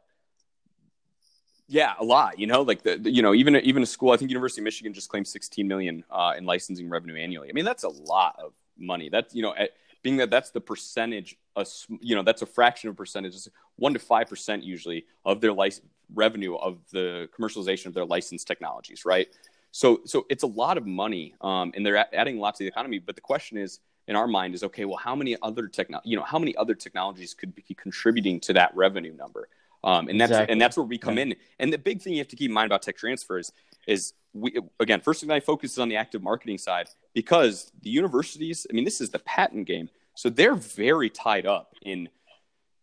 yeah, 1.67 1.93
a 1.99 2.03
lot, 2.03 2.39
you 2.39 2.47
know, 2.47 2.61
like 2.61 2.83
the, 2.83 2.97
the, 2.97 3.11
you 3.11 3.21
know, 3.21 3.33
even 3.33 3.55
even 3.57 3.83
a 3.83 3.85
school, 3.85 4.11
I 4.11 4.17
think 4.17 4.29
University 4.29 4.61
of 4.61 4.65
Michigan 4.65 4.93
just 4.93 5.09
claimed 5.09 5.27
16 5.27 5.67
million 5.67 6.03
uh, 6.11 6.33
in 6.37 6.45
licensing 6.45 6.89
revenue 6.89 7.15
annually. 7.15 7.49
I 7.49 7.53
mean, 7.53 7.65
that's 7.65 7.83
a 7.83 7.89
lot 7.89 8.37
of 8.41 8.53
money. 8.77 9.09
That's 9.09 9.33
you 9.33 9.41
know, 9.41 9.55
at, 9.55 9.71
being 10.03 10.17
that 10.17 10.29
that's 10.29 10.51
the 10.51 10.61
percentage, 10.61 11.35
of, 11.55 11.67
you 12.01 12.15
know, 12.15 12.23
that's 12.23 12.41
a 12.41 12.45
fraction 12.45 12.89
of 12.89 12.95
percentage, 12.95 13.35
one 13.77 13.93
to 13.93 13.99
five 13.99 14.29
percent 14.29 14.63
usually 14.63 15.05
of 15.25 15.41
their 15.41 15.53
license 15.53 15.87
revenue 16.13 16.55
of 16.55 16.77
the 16.91 17.27
commercialization 17.37 17.87
of 17.87 17.93
their 17.93 18.05
licensed 18.05 18.45
technologies, 18.45 19.05
right? 19.05 19.27
So, 19.71 20.01
so 20.05 20.27
it's 20.29 20.43
a 20.43 20.47
lot 20.47 20.77
of 20.77 20.85
money, 20.85 21.33
um, 21.41 21.71
and 21.75 21.83
they're 21.83 22.05
adding 22.13 22.37
lots 22.37 22.59
to 22.59 22.63
the 22.63 22.67
economy. 22.67 22.99
But 22.99 23.15
the 23.15 23.21
question 23.21 23.57
is, 23.57 23.79
in 24.07 24.15
our 24.15 24.27
mind 24.27 24.53
is 24.53 24.63
okay 24.63 24.85
well 24.85 24.97
how 24.97 25.15
many 25.15 25.37
other 25.41 25.67
techno- 25.67 26.01
you 26.03 26.17
know 26.17 26.23
how 26.23 26.39
many 26.39 26.55
other 26.55 26.75
technologies 26.75 27.33
could 27.33 27.55
be 27.55 27.63
contributing 27.75 28.39
to 28.41 28.53
that 28.53 28.75
revenue 28.75 29.13
number? 29.13 29.47
Um, 29.83 30.07
and 30.07 30.19
that's 30.19 30.31
exactly. 30.31 30.53
and 30.53 30.61
that's 30.61 30.77
where 30.77 30.85
we 30.85 30.97
come 30.97 31.17
yeah. 31.17 31.23
in. 31.23 31.35
And 31.59 31.73
the 31.73 31.77
big 31.77 32.01
thing 32.01 32.13
you 32.13 32.19
have 32.19 32.29
to 32.29 32.35
keep 32.35 32.49
in 32.49 32.53
mind 32.53 32.67
about 32.67 32.81
tech 32.81 32.97
transfers 32.97 33.51
is 33.87 34.13
we 34.33 34.57
again 34.79 35.01
First 35.01 35.23
Ignite 35.23 35.43
focus 35.43 35.73
is 35.73 35.79
on 35.79 35.89
the 35.89 35.97
active 35.97 36.23
marketing 36.23 36.57
side 36.57 36.87
because 37.13 37.71
the 37.81 37.89
universities 37.89 38.65
i 38.69 38.73
mean 38.73 38.85
this 38.85 39.01
is 39.01 39.09
the 39.09 39.19
patent 39.19 39.67
game. 39.67 39.89
So 40.15 40.29
they're 40.29 40.55
very 40.55 41.09
tied 41.09 41.45
up 41.45 41.73
in 41.81 42.07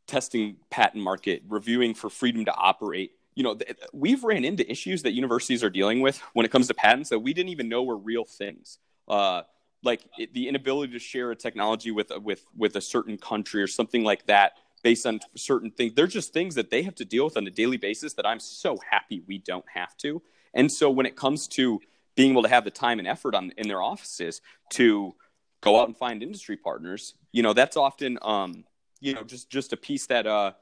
testing 0.07 0.57
patent 0.69 1.03
market 1.03 1.43
reviewing 1.49 1.95
for 1.95 2.11
freedom 2.11 2.45
to 2.45 2.55
operate. 2.55 3.13
You 3.35 3.45
know 3.45 3.55
th- 3.55 3.77
we've 3.93 4.23
ran 4.23 4.45
into 4.45 4.71
issues 4.71 5.03
that 5.05 5.13
universities 5.13 5.65
are 5.65 5.71
dealing 5.71 6.01
with 6.01 6.21
when 6.35 6.45
it 6.45 6.53
comes 6.53 6.69
to 6.69 6.75
patents 6.75 7.09
that 7.11 7.21
we 7.21 7.33
didn't 7.33 7.51
even 7.51 7.69
know 7.69 7.83
were 7.83 7.97
real 7.97 8.25
things. 8.25 8.79
Uh, 9.09 9.43
like 9.83 10.03
it, 10.19 10.35
the 10.35 10.49
inability 10.49 10.93
to 10.93 10.99
share 10.99 11.31
a 11.31 11.37
technology 11.37 11.91
with 11.91 12.13
with 12.23 12.45
with 12.57 12.77
a 12.77 12.81
certain 12.81 13.17
country 13.17 13.63
or 13.63 13.67
something 13.67 14.05
like 14.05 14.27
that 14.27 14.53
based 14.83 15.07
on 15.07 15.21
certain 15.37 15.71
things 15.71 15.93
they're 15.95 16.07
just 16.07 16.33
things 16.33 16.55
that 16.55 16.71
they 16.71 16.83
have 16.83 16.95
to 16.95 17.05
deal 17.05 17.25
with 17.25 17.37
on 17.37 17.47
a 17.47 17.51
daily 17.51 17.77
basis 17.77 18.15
that 18.15 18.27
i'm 18.27 18.41
so 18.41 18.79
happy 18.91 19.23
we 19.27 19.39
don't 19.39 19.65
have 19.75 19.97
to. 19.99 20.23
And 20.53 20.71
so 20.73 20.91
when 20.91 21.07
it 21.07 21.15
comes 21.15 21.47
to 21.49 21.81
being 22.17 22.33
able 22.33 22.43
to 22.43 22.49
have 22.49 22.65
the 22.65 22.73
time 22.73 22.99
and 22.99 23.07
effort 23.07 23.37
on 23.37 23.53
in 23.57 23.69
their 23.69 23.81
offices 23.81 24.41
to 24.71 25.15
go 25.61 25.81
out 25.81 25.87
and 25.87 25.97
find 25.97 26.23
industry 26.23 26.57
partners 26.57 27.15
you 27.33 27.43
know 27.43 27.53
that's 27.53 27.77
often 27.77 28.19
um 28.23 28.65
you 29.01 29.15
know 29.15 29.23
just 29.23 29.51
just 29.51 29.73
a 29.73 29.77
piece 29.77 30.07
that 30.07 30.27
uh 30.27 30.53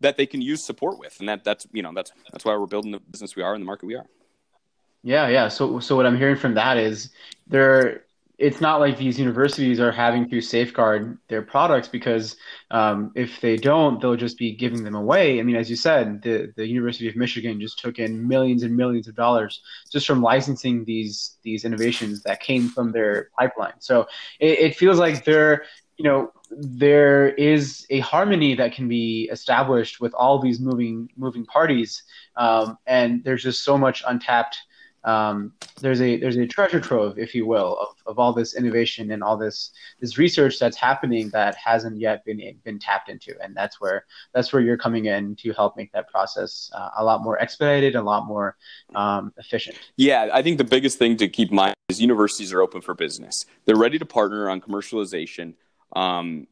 that 0.00 0.16
they 0.16 0.26
can 0.26 0.40
use 0.40 0.64
support 0.64 0.98
with. 0.98 1.20
And 1.20 1.28
that 1.28 1.44
that's 1.44 1.66
you 1.72 1.82
know 1.82 1.92
that's 1.94 2.12
that's 2.32 2.44
why 2.44 2.56
we're 2.56 2.66
building 2.66 2.90
the 2.90 3.00
business 3.00 3.36
we 3.36 3.42
are 3.42 3.54
in 3.54 3.60
the 3.60 3.66
market 3.66 3.86
we 3.86 3.96
are 3.96 4.06
yeah, 5.02 5.28
yeah. 5.28 5.48
So, 5.48 5.80
so 5.80 5.96
what 5.96 6.06
I'm 6.06 6.16
hearing 6.16 6.36
from 6.36 6.54
that 6.54 6.76
is 6.76 7.10
there, 7.46 8.04
it's 8.38 8.60
not 8.60 8.80
like 8.80 8.96
these 8.96 9.18
universities 9.18 9.80
are 9.80 9.92
having 9.92 10.28
to 10.30 10.40
safeguard 10.40 11.18
their 11.28 11.42
products 11.42 11.88
because 11.88 12.36
um, 12.70 13.12
if 13.14 13.40
they 13.40 13.56
don't, 13.56 14.00
they'll 14.00 14.16
just 14.16 14.38
be 14.38 14.54
giving 14.54 14.82
them 14.82 14.94
away. 14.94 15.38
I 15.38 15.42
mean, 15.42 15.56
as 15.56 15.68
you 15.68 15.76
said, 15.76 16.22
the, 16.22 16.52
the 16.56 16.66
University 16.66 17.06
of 17.08 17.16
Michigan 17.16 17.60
just 17.60 17.78
took 17.78 17.98
in 17.98 18.26
millions 18.26 18.62
and 18.62 18.74
millions 18.74 19.08
of 19.08 19.14
dollars 19.14 19.62
just 19.92 20.06
from 20.06 20.22
licensing 20.22 20.84
these 20.86 21.36
these 21.42 21.66
innovations 21.66 22.22
that 22.22 22.40
came 22.40 22.68
from 22.68 22.92
their 22.92 23.28
pipeline. 23.38 23.74
So 23.78 24.06
it, 24.38 24.58
it 24.58 24.76
feels 24.76 24.98
like 24.98 25.24
they're 25.24 25.64
you 25.98 26.04
know 26.04 26.32
there 26.50 27.28
is 27.28 27.86
a 27.90 28.00
harmony 28.00 28.54
that 28.54 28.72
can 28.72 28.88
be 28.88 29.28
established 29.30 30.00
with 30.00 30.14
all 30.14 30.38
these 30.38 30.60
moving 30.60 31.10
moving 31.16 31.44
parties, 31.44 32.02
um, 32.36 32.78
and 32.86 33.22
there's 33.22 33.42
just 33.42 33.64
so 33.64 33.76
much 33.76 34.02
untapped 34.06 34.56
um, 35.04 35.52
there's 35.80 36.00
a 36.02 36.18
there's 36.18 36.36
a 36.36 36.46
treasure 36.46 36.80
trove, 36.80 37.18
if 37.18 37.34
you 37.34 37.46
will, 37.46 37.78
of, 37.80 37.88
of 38.06 38.18
all 38.18 38.32
this 38.32 38.54
innovation 38.54 39.10
and 39.12 39.22
all 39.22 39.36
this 39.36 39.72
this 40.00 40.18
research 40.18 40.58
that's 40.58 40.76
happening 40.76 41.30
that 41.30 41.54
hasn't 41.56 41.98
yet 41.98 42.24
been 42.24 42.40
been 42.64 42.78
tapped 42.78 43.08
into, 43.08 43.34
and 43.42 43.54
that's 43.56 43.80
where 43.80 44.04
that's 44.34 44.52
where 44.52 44.60
you're 44.60 44.76
coming 44.76 45.06
in 45.06 45.36
to 45.36 45.52
help 45.52 45.76
make 45.76 45.90
that 45.92 46.08
process 46.10 46.70
uh, 46.74 46.90
a 46.98 47.04
lot 47.04 47.22
more 47.22 47.40
expedited, 47.40 47.96
a 47.96 48.02
lot 48.02 48.26
more 48.26 48.56
um, 48.94 49.32
efficient. 49.38 49.78
Yeah, 49.96 50.28
I 50.32 50.42
think 50.42 50.58
the 50.58 50.64
biggest 50.64 50.98
thing 50.98 51.16
to 51.18 51.28
keep 51.28 51.50
in 51.50 51.56
mind 51.56 51.74
is 51.88 52.00
universities 52.00 52.52
are 52.52 52.60
open 52.60 52.80
for 52.82 52.94
business. 52.94 53.46
They're 53.64 53.76
ready 53.76 53.98
to 53.98 54.06
partner 54.06 54.50
on 54.50 54.60
commercialization, 54.60 55.54
um, 55.96 56.46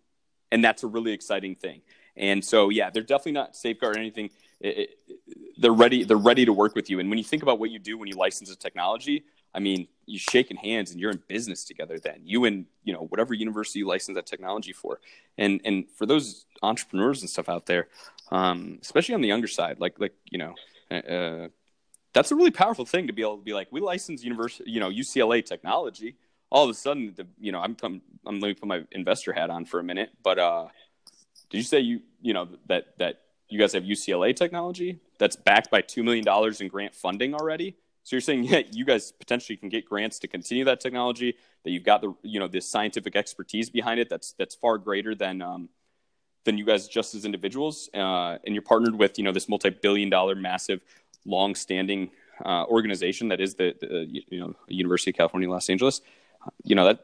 and 0.50 0.64
that's 0.64 0.82
a 0.82 0.86
really 0.86 1.12
exciting 1.12 1.54
thing. 1.54 1.82
And 2.16 2.44
so, 2.44 2.68
yeah, 2.68 2.90
they're 2.90 3.02
definitely 3.04 3.32
not 3.32 3.54
safeguarding 3.54 4.00
anything 4.00 4.30
they're 4.60 5.72
ready. 5.72 6.04
They're 6.04 6.16
ready 6.16 6.44
to 6.44 6.52
work 6.52 6.74
with 6.74 6.90
you. 6.90 7.00
And 7.00 7.08
when 7.08 7.18
you 7.18 7.24
think 7.24 7.42
about 7.42 7.58
what 7.58 7.70
you 7.70 7.78
do 7.78 7.98
when 7.98 8.08
you 8.08 8.16
license 8.16 8.50
a 8.50 8.56
technology, 8.56 9.24
I 9.54 9.60
mean, 9.60 9.88
you 10.06 10.18
shaking 10.18 10.56
hands 10.56 10.90
and 10.90 11.00
you're 11.00 11.10
in 11.10 11.22
business 11.28 11.64
together. 11.64 11.98
Then 11.98 12.20
you 12.24 12.44
and 12.44 12.66
you 12.84 12.92
know 12.92 13.06
whatever 13.06 13.34
university 13.34 13.80
you 13.80 13.86
license 13.86 14.16
that 14.16 14.26
technology 14.26 14.72
for. 14.72 15.00
And 15.36 15.60
and 15.64 15.90
for 15.96 16.06
those 16.06 16.46
entrepreneurs 16.62 17.20
and 17.20 17.30
stuff 17.30 17.48
out 17.48 17.66
there, 17.66 17.88
um, 18.30 18.78
especially 18.82 19.14
on 19.14 19.20
the 19.20 19.28
younger 19.28 19.48
side, 19.48 19.80
like 19.80 19.98
like 19.98 20.14
you 20.30 20.38
know. 20.38 20.54
Uh, 20.90 21.48
that's 22.14 22.32
a 22.32 22.34
really 22.34 22.50
powerful 22.50 22.86
thing 22.86 23.06
to 23.06 23.12
be 23.12 23.22
able 23.22 23.36
to 23.36 23.44
be 23.44 23.52
like, 23.52 23.68
we 23.70 23.80
license 23.80 24.24
university, 24.24 24.68
you 24.68 24.80
know, 24.80 24.90
UCLA 24.90 25.44
technology. 25.44 26.16
All 26.50 26.64
of 26.64 26.70
a 26.70 26.74
sudden, 26.74 27.12
the, 27.14 27.26
you 27.38 27.52
know, 27.52 27.60
I'm, 27.60 27.76
I'm, 27.82 28.00
I'm 28.26 28.40
let 28.40 28.48
me 28.48 28.54
put 28.54 28.66
my 28.66 28.82
investor 28.92 29.32
hat 29.34 29.50
on 29.50 29.66
for 29.66 29.78
a 29.78 29.84
minute. 29.84 30.10
But 30.22 30.38
uh, 30.38 30.68
did 31.50 31.58
you 31.58 31.64
say 31.64 31.80
you, 31.80 32.00
you 32.22 32.32
know, 32.32 32.48
that 32.66 32.96
that 32.98 33.20
you 33.48 33.58
guys 33.58 33.72
have 33.72 33.84
UCLA 33.84 34.34
technology 34.34 35.00
that's 35.18 35.36
backed 35.36 35.70
by 35.70 35.82
$2 35.82 36.04
million 36.04 36.24
in 36.60 36.68
grant 36.68 36.94
funding 36.94 37.34
already. 37.34 37.76
So 38.04 38.16
you're 38.16 38.20
saying, 38.20 38.44
yeah, 38.44 38.62
you 38.70 38.84
guys 38.84 39.12
potentially 39.12 39.56
can 39.56 39.68
get 39.68 39.84
grants 39.84 40.18
to 40.20 40.28
continue 40.28 40.64
that 40.64 40.80
technology, 40.80 41.34
that 41.64 41.70
you've 41.70 41.84
got 41.84 42.00
the, 42.00 42.14
you 42.22 42.40
know, 42.40 42.48
this 42.48 42.66
scientific 42.66 43.16
expertise 43.16 43.70
behind 43.70 44.00
it 44.00 44.08
that's, 44.08 44.32
that's 44.32 44.54
far 44.54 44.78
greater 44.78 45.14
than, 45.14 45.42
um, 45.42 45.68
than 46.44 46.58
you 46.58 46.64
guys 46.64 46.88
just 46.88 47.14
as 47.14 47.24
individuals. 47.24 47.90
Uh, 47.94 48.38
and 48.44 48.54
you're 48.54 48.62
partnered 48.62 48.94
with, 48.94 49.18
you 49.18 49.24
know, 49.24 49.32
this 49.32 49.48
multi-billion 49.48 50.10
dollar 50.10 50.34
massive 50.34 50.80
long-standing 51.24 52.10
uh, 52.44 52.64
organization 52.66 53.28
that 53.28 53.40
is 53.40 53.54
the, 53.56 53.74
the, 53.80 54.06
you 54.28 54.40
know, 54.40 54.54
University 54.68 55.10
of 55.10 55.16
California, 55.16 55.50
Los 55.50 55.68
Angeles. 55.68 56.00
You 56.64 56.76
know, 56.76 56.84
that 56.84 57.00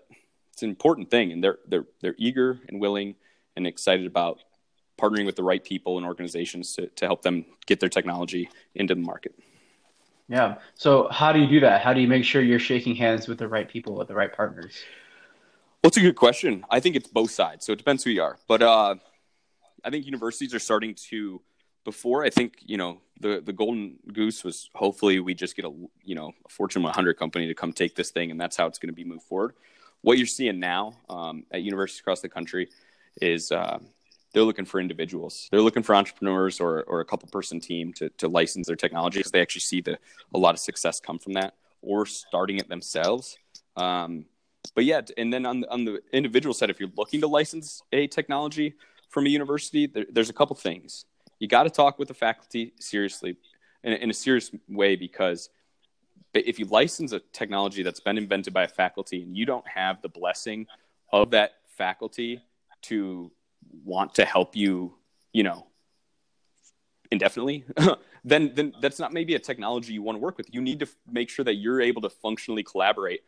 it's 0.52 0.62
an 0.62 0.70
important 0.70 1.11
thing. 1.11 1.33
And 1.33 1.42
they're, 1.42 1.59
they're, 1.66 1.87
they're 2.00 2.14
eager 2.16 2.61
and 2.68 2.80
willing 2.80 3.16
and 3.57 3.66
excited 3.66 4.07
about 4.07 4.40
partnering 5.00 5.26
with 5.26 5.37
the 5.37 5.42
right 5.42 5.64
people 5.64 5.98
and 5.98 6.07
organizations 6.07 6.74
to, 6.74 6.87
to 6.88 7.07
help 7.07 7.22
them 7.22 7.44
get 7.66 7.80
their 7.80 7.88
technology 7.88 8.48
into 8.74 8.94
the 8.94 9.00
market. 9.00 9.35
Yeah. 10.28 10.57
So 10.74 11.09
how 11.11 11.33
do 11.33 11.40
you 11.40 11.46
do 11.46 11.61
that? 11.61 11.83
How 11.83 11.92
do 11.92 12.00
you 12.00 12.09
make 12.09 12.24
sure 12.24 12.42
you're 12.42 12.59
shaking 12.59 12.96
hands 12.96 13.28
with 13.28 13.38
the 13.38 13.48
right 13.48 13.68
people, 13.68 13.94
with 13.94 14.09
the 14.09 14.14
right 14.14 14.33
partners? 14.33 14.74
Well, 15.83 15.88
it's 15.88 15.98
a 15.98 16.00
good 16.00 16.16
question. 16.16 16.64
I 16.70 16.80
think 16.80 16.96
it's 16.96 17.09
both 17.09 17.30
sides. 17.30 17.66
So 17.66 17.72
it 17.72 17.76
depends 17.76 18.04
who 18.04 18.11
you 18.11 18.22
are. 18.22 18.38
But 18.48 18.62
uh, 18.62 18.94
I 19.85 19.90
think 19.90 20.07
universities 20.07 20.54
are 20.54 20.59
starting 20.59 20.94
to, 21.11 21.42
before, 21.85 22.24
I 22.24 22.30
think, 22.30 22.54
you 22.64 22.78
know, 22.78 23.02
the, 23.20 23.42
the 23.44 23.52
golden 23.52 23.98
goose 24.12 24.42
was 24.44 24.70
hopefully 24.74 25.20
we 25.20 25.35
just 25.35 25.57
get 25.57 25.66
a, 25.66 25.72
you 26.02 26.14
know, 26.14 26.33
a 26.46 26.48
Fortune 26.48 26.83
100 26.83 27.18
company 27.18 27.46
to 27.48 27.54
come 27.54 27.72
take 27.72 27.94
this 27.94 28.11
thing 28.11 28.30
and 28.30 28.40
that's 28.40 28.57
how 28.57 28.66
it's 28.66 28.78
going 28.78 28.88
to 28.88 28.94
be 28.94 29.04
moved 29.04 29.24
forward. 29.24 29.54
What 30.00 30.16
you're 30.16 30.26
seeing 30.26 30.59
now 30.59 30.94
um, 31.11 31.44
at 31.50 31.62
universities 31.62 32.00
across 32.00 32.20
the 32.20 32.28
country 32.30 32.70
is 33.20 33.52
uh, 33.52 33.78
they're 34.35 34.42
looking 34.42 34.64
for 34.64 34.81
individuals. 34.81 35.49
They're 35.51 35.62
looking 35.62 35.85
for 35.85 35.94
entrepreneurs 35.94 36.61
or, 36.61 36.83
or 36.83 37.01
a 37.01 37.05
couple 37.05 37.29
person 37.29 37.61
team 37.61 37.92
to, 37.94 38.11
to 38.11 38.29
license 38.29 38.66
their 38.66 38.77
technology 38.77 39.20
because 39.20 39.31
they 39.31 39.40
actually 39.40 39.61
see 39.61 39.81
the, 39.81 39.97
a 40.35 40.38
lot 40.38 40.55
of 40.55 40.61
success 40.61 41.01
come 41.01 41.18
from 41.18 41.35
that 41.35 41.55
or 41.81 42.05
starting 42.05 42.59
it 42.59 42.68
themselves. 42.68 43.38
Um, 43.77 44.27
but 44.75 44.85
yeah, 44.85 45.03
and 45.16 45.33
then 45.33 45.47
on 45.47 45.61
the, 45.61 45.70
on 45.70 45.85
the 45.85 46.03
individual 46.12 46.53
side, 46.53 46.68
if 46.68 46.81
you're 46.81 46.90
looking 46.97 47.20
to 47.20 47.29
license 47.29 47.83
a 47.92 48.09
technology 48.09 48.75
from 49.09 49.27
a 49.27 49.29
university, 49.29 49.87
there, 49.87 50.07
there's 50.11 50.31
a 50.31 50.35
couple 50.35 50.57
things. 50.57 51.05
You 51.38 51.47
got 51.47 51.62
to 51.62 51.70
talk 51.70 51.99
with 51.99 52.09
the 52.09 52.14
faculty 52.14 52.73
seriously 52.81 53.37
in, 53.85 53.92
in 53.92 54.11
a 54.11 54.14
serious 54.14 54.51
way 54.68 54.97
because 54.97 55.49
if 56.33 56.59
you 56.59 56.64
license 56.66 57.12
a 57.12 57.20
technology 57.33 57.85
that's 57.85 58.01
been 58.01 58.18
invented 58.18 58.53
by 58.53 58.64
a 58.64 58.68
faculty 58.68 59.23
and 59.23 59.37
you 59.37 59.47
don't 59.47 59.66
have 59.68 60.03
the 60.03 60.09
blessing 60.09 60.66
of 61.12 61.31
that 61.31 61.53
faculty 61.68 62.40
to 62.83 63.31
want 63.84 64.14
to 64.16 64.24
help 64.24 64.56
you, 64.56 64.94
you 65.32 65.42
know, 65.42 65.66
indefinitely, 67.10 67.64
then 68.24 68.52
then 68.54 68.72
that's 68.80 68.98
not 68.98 69.12
maybe 69.12 69.34
a 69.34 69.38
technology 69.38 69.92
you 69.92 70.02
want 70.02 70.16
to 70.16 70.20
work 70.20 70.37
with. 70.37 70.52
You 70.52 70.60
need 70.60 70.80
to 70.80 70.87
f- 70.87 70.96
make 71.10 71.30
sure 71.30 71.44
that 71.44 71.54
you're 71.54 71.80
able 71.80 72.02
to 72.02 72.10
functionally 72.10 72.62
collaborate 72.62 73.22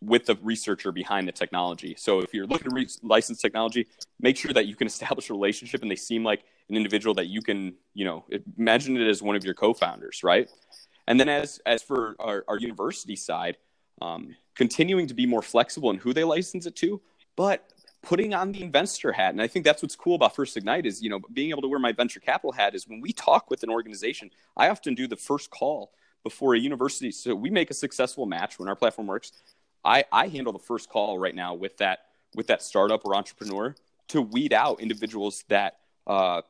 with 0.00 0.26
the 0.26 0.36
researcher 0.42 0.92
behind 0.92 1.26
the 1.26 1.32
technology. 1.32 1.94
So 1.98 2.20
if 2.20 2.32
you're 2.32 2.46
looking 2.46 2.70
to 2.70 2.74
re- 2.74 2.88
license 3.02 3.40
technology, 3.40 3.88
make 4.20 4.36
sure 4.36 4.52
that 4.52 4.66
you 4.66 4.76
can 4.76 4.86
establish 4.94 5.30
a 5.30 5.32
relationship 5.32 5.82
and 5.82 5.90
they 5.90 5.96
seem 5.96 6.22
like 6.22 6.44
an 6.68 6.76
individual 6.76 7.14
that 7.14 7.26
you 7.26 7.42
can, 7.42 7.74
you 7.94 8.04
know, 8.04 8.24
imagine 8.56 8.96
it 8.96 9.08
as 9.08 9.22
one 9.22 9.36
of 9.36 9.44
your 9.44 9.54
co-founders, 9.54 10.22
right? 10.22 10.48
And 11.06 11.18
then 11.18 11.28
as 11.28 11.58
as 11.64 11.82
for 11.82 12.14
our, 12.18 12.44
our 12.48 12.58
university 12.58 13.16
side, 13.16 13.56
um, 14.02 14.36
continuing 14.54 15.06
to 15.06 15.14
be 15.14 15.26
more 15.26 15.42
flexible 15.42 15.90
in 15.90 15.96
who 15.96 16.12
they 16.12 16.24
license 16.24 16.66
it 16.66 16.76
to, 16.76 17.00
but 17.34 17.66
putting 18.02 18.34
on 18.34 18.52
the 18.52 18.62
investor 18.62 19.12
hat. 19.12 19.30
And 19.30 19.42
I 19.42 19.46
think 19.46 19.64
that's 19.64 19.82
what's 19.82 19.96
cool 19.96 20.14
about 20.14 20.34
First 20.34 20.56
Ignite 20.56 20.86
is, 20.86 21.02
you 21.02 21.10
know, 21.10 21.20
being 21.32 21.50
able 21.50 21.62
to 21.62 21.68
wear 21.68 21.78
my 21.78 21.92
venture 21.92 22.20
capital 22.20 22.52
hat 22.52 22.74
is 22.74 22.86
when 22.86 23.00
we 23.00 23.12
talk 23.12 23.50
with 23.50 23.62
an 23.62 23.70
organization, 23.70 24.30
I 24.56 24.68
often 24.68 24.94
do 24.94 25.06
the 25.06 25.16
first 25.16 25.50
call 25.50 25.92
before 26.22 26.54
a 26.54 26.58
university. 26.58 27.10
So 27.10 27.34
we 27.34 27.50
make 27.50 27.70
a 27.70 27.74
successful 27.74 28.26
match 28.26 28.58
when 28.58 28.68
our 28.68 28.76
platform 28.76 29.08
works. 29.08 29.32
I, 29.84 30.04
I 30.12 30.28
handle 30.28 30.52
the 30.52 30.58
first 30.58 30.88
call 30.88 31.18
right 31.18 31.34
now 31.34 31.54
with 31.54 31.76
that 31.78 32.00
with 32.34 32.48
that 32.48 32.62
startup 32.62 33.04
or 33.06 33.14
entrepreneur 33.14 33.74
to 34.08 34.20
weed 34.20 34.52
out 34.52 34.80
individuals 34.80 35.44
that 35.48 35.78
uh, 36.06 36.42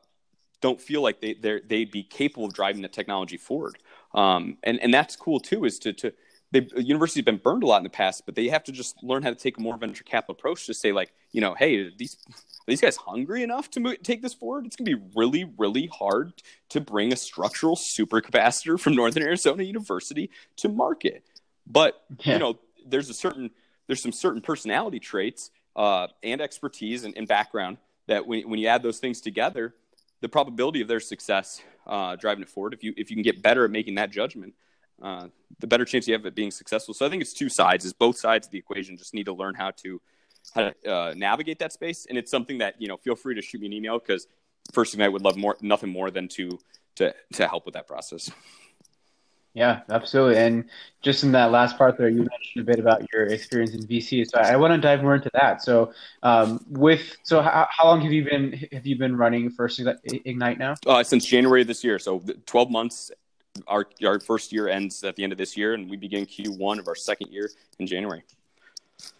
don't 0.61 0.81
feel 0.81 1.01
like 1.01 1.21
they 1.21 1.33
they'd 1.33 1.91
be 1.91 2.03
capable 2.03 2.45
of 2.45 2.53
driving 2.53 2.81
the 2.81 2.87
technology 2.87 3.37
forward. 3.37 3.77
Um, 4.13 4.57
and 4.63 4.79
and 4.81 4.93
that's 4.93 5.15
cool 5.15 5.39
too 5.39 5.65
is 5.65 5.79
to 5.79 5.93
to 5.93 6.13
they 6.51 6.67
universities 6.75 7.19
have 7.19 7.25
been 7.25 7.37
burned 7.37 7.63
a 7.63 7.67
lot 7.67 7.77
in 7.77 7.83
the 7.83 7.89
past, 7.89 8.25
but 8.25 8.35
they 8.35 8.47
have 8.47 8.63
to 8.63 8.71
just 8.71 9.01
learn 9.03 9.21
how 9.21 9.29
to 9.29 9.35
take 9.35 9.57
a 9.57 9.61
more 9.61 9.77
venture 9.77 10.03
capital 10.03 10.33
approach 10.33 10.65
to 10.65 10.73
say 10.73 10.91
like, 10.91 11.13
you 11.31 11.41
know, 11.41 11.53
hey, 11.53 11.91
these 11.95 12.17
these 12.67 12.81
guys 12.81 12.95
hungry 12.95 13.43
enough 13.43 13.69
to 13.71 13.79
move, 13.79 14.01
take 14.03 14.21
this 14.21 14.33
forward? 14.33 14.65
It's 14.65 14.75
going 14.75 14.85
to 14.85 14.97
be 14.97 15.11
really, 15.15 15.51
really 15.57 15.87
hard 15.87 16.33
to 16.69 16.81
bring 16.81 17.13
a 17.13 17.15
structural 17.15 17.75
supercapacitor 17.75 18.79
from 18.79 18.95
Northern 18.95 19.23
Arizona 19.23 19.63
University 19.63 20.29
to 20.57 20.69
market. 20.69 21.23
But 21.67 22.03
yeah. 22.23 22.33
you 22.33 22.39
know, 22.39 22.59
there's 22.85 23.09
a 23.09 23.13
certain 23.13 23.51
there's 23.87 24.01
some 24.01 24.11
certain 24.11 24.41
personality 24.41 24.99
traits 24.99 25.51
uh, 25.75 26.07
and 26.23 26.41
expertise 26.41 27.03
and, 27.03 27.15
and, 27.15 27.27
background 27.27 27.77
that 28.07 28.25
when 28.25 28.49
when 28.49 28.59
you 28.59 28.67
add 28.67 28.81
those 28.81 28.99
things 28.99 29.21
together, 29.21 29.75
the 30.21 30.29
probability 30.29 30.81
of 30.81 30.87
their 30.87 30.99
success 30.99 31.61
uh, 31.85 32.15
driving 32.15 32.41
it 32.41 32.49
forward, 32.49 32.73
if 32.73 32.83
you 32.83 32.93
if 32.97 33.11
you 33.11 33.15
can 33.15 33.23
get 33.23 33.41
better 33.43 33.65
at 33.65 33.71
making 33.71 33.95
that 33.95 34.11
judgment, 34.11 34.53
uh, 35.01 35.27
the 35.59 35.67
better 35.67 35.85
chance 35.85 36.07
you 36.07 36.13
have 36.13 36.25
at 36.25 36.35
being 36.35 36.51
successful. 36.51 36.93
So 36.93 37.05
I 37.05 37.09
think 37.09 37.21
it's 37.21 37.33
two 37.33 37.49
sides. 37.49 37.85
Is 37.85 37.93
both 37.93 38.17
sides 38.17 38.47
of 38.47 38.51
the 38.51 38.57
equation 38.57 38.97
just 38.97 39.13
need 39.13 39.25
to 39.25 39.33
learn 39.33 39.55
how 39.55 39.71
to 39.71 40.01
how 40.55 40.69
to 40.69 40.91
uh, 40.91 41.13
navigate 41.15 41.59
that 41.59 41.73
space, 41.73 42.05
and 42.07 42.17
it's 42.17 42.31
something 42.31 42.59
that 42.59 42.75
you 42.79 42.87
know. 42.87 42.97
Feel 42.97 43.15
free 43.15 43.35
to 43.35 43.41
shoot 43.41 43.61
me 43.61 43.67
an 43.67 43.73
email 43.73 43.99
because 43.99 44.27
First 44.73 44.93
Ignite 44.93 45.11
would 45.11 45.23
love 45.23 45.37
more 45.37 45.57
nothing 45.61 45.89
more 45.89 46.11
than 46.11 46.27
to 46.29 46.59
to 46.95 47.13
to 47.33 47.47
help 47.47 47.65
with 47.65 47.73
that 47.73 47.87
process. 47.87 48.31
Yeah, 49.53 49.81
absolutely. 49.89 50.37
And 50.37 50.65
just 51.01 51.23
in 51.23 51.31
that 51.31 51.51
last 51.51 51.77
part 51.77 51.97
there, 51.97 52.07
you 52.07 52.19
mentioned 52.19 52.61
a 52.61 52.63
bit 52.63 52.79
about 52.79 53.01
your 53.11 53.25
experience 53.25 53.73
in 53.73 53.81
VC. 53.81 54.25
So 54.29 54.39
I 54.39 54.55
want 54.55 54.73
to 54.73 54.79
dive 54.79 55.01
more 55.01 55.15
into 55.15 55.31
that. 55.33 55.63
So, 55.63 55.91
um, 56.21 56.63
with 56.69 57.17
so 57.23 57.41
how, 57.41 57.67
how 57.69 57.85
long 57.85 58.01
have 58.01 58.11
you 58.11 58.23
been 58.23 58.53
have 58.71 58.85
you 58.85 58.97
been 58.97 59.17
running 59.17 59.49
First 59.49 59.81
Ignite 60.25 60.59
now? 60.59 60.75
Uh, 60.85 61.03
since 61.03 61.25
January 61.25 61.61
of 61.61 61.67
this 61.67 61.83
year, 61.83 61.97
so 61.97 62.23
twelve 62.45 62.69
months 62.69 63.11
our 63.67 63.85
our 64.05 64.19
first 64.19 64.51
year 64.53 64.67
ends 64.67 65.03
at 65.03 65.15
the 65.15 65.23
end 65.23 65.31
of 65.31 65.37
this 65.37 65.57
year, 65.57 65.73
and 65.73 65.89
we 65.89 65.97
begin 65.97 66.25
Q1 66.25 66.79
of 66.79 66.87
our 66.87 66.95
second 66.95 67.31
year 67.31 67.49
in 67.79 67.87
January. 67.87 68.23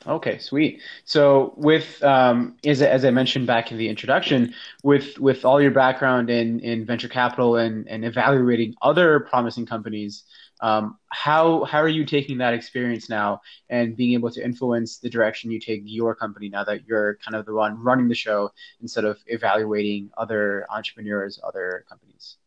Okay, 0.05 0.37
sweet. 0.39 0.81
So, 1.05 1.53
with 1.55 2.03
um, 2.03 2.57
as 2.65 2.81
as 2.81 3.05
I 3.05 3.11
mentioned 3.11 3.47
back 3.47 3.71
in 3.71 3.77
the 3.77 3.87
introduction, 3.89 4.53
with 4.83 5.17
with 5.19 5.45
all 5.45 5.61
your 5.61 5.71
background 5.71 6.29
in 6.29 6.59
in 6.59 6.85
venture 6.85 7.07
capital 7.07 7.55
and 7.57 7.87
and 7.87 8.03
evaluating 8.05 8.75
other 8.81 9.21
promising 9.21 9.65
companies, 9.65 10.23
Um, 10.61 10.97
how 11.07 11.63
how 11.63 11.79
are 11.79 11.87
you 11.87 12.05
taking 12.05 12.39
that 12.39 12.53
experience 12.53 13.09
now 13.09 13.39
and 13.69 13.95
being 13.95 14.13
able 14.13 14.31
to 14.31 14.43
influence 14.43 14.99
the 14.99 15.09
direction 15.09 15.51
you 15.51 15.59
take 15.59 15.81
your 15.85 16.13
company 16.15 16.49
now 16.49 16.63
that 16.65 16.85
you're 16.87 17.15
kind 17.23 17.35
of 17.35 17.45
the 17.45 17.53
one 17.53 17.81
running 17.81 18.09
the 18.09 18.15
show 18.15 18.51
instead 18.81 19.05
of 19.05 19.17
evaluating 19.27 20.11
other 20.17 20.65
entrepreneurs, 20.69 21.39
other 21.43 21.85
companies? 21.87 22.37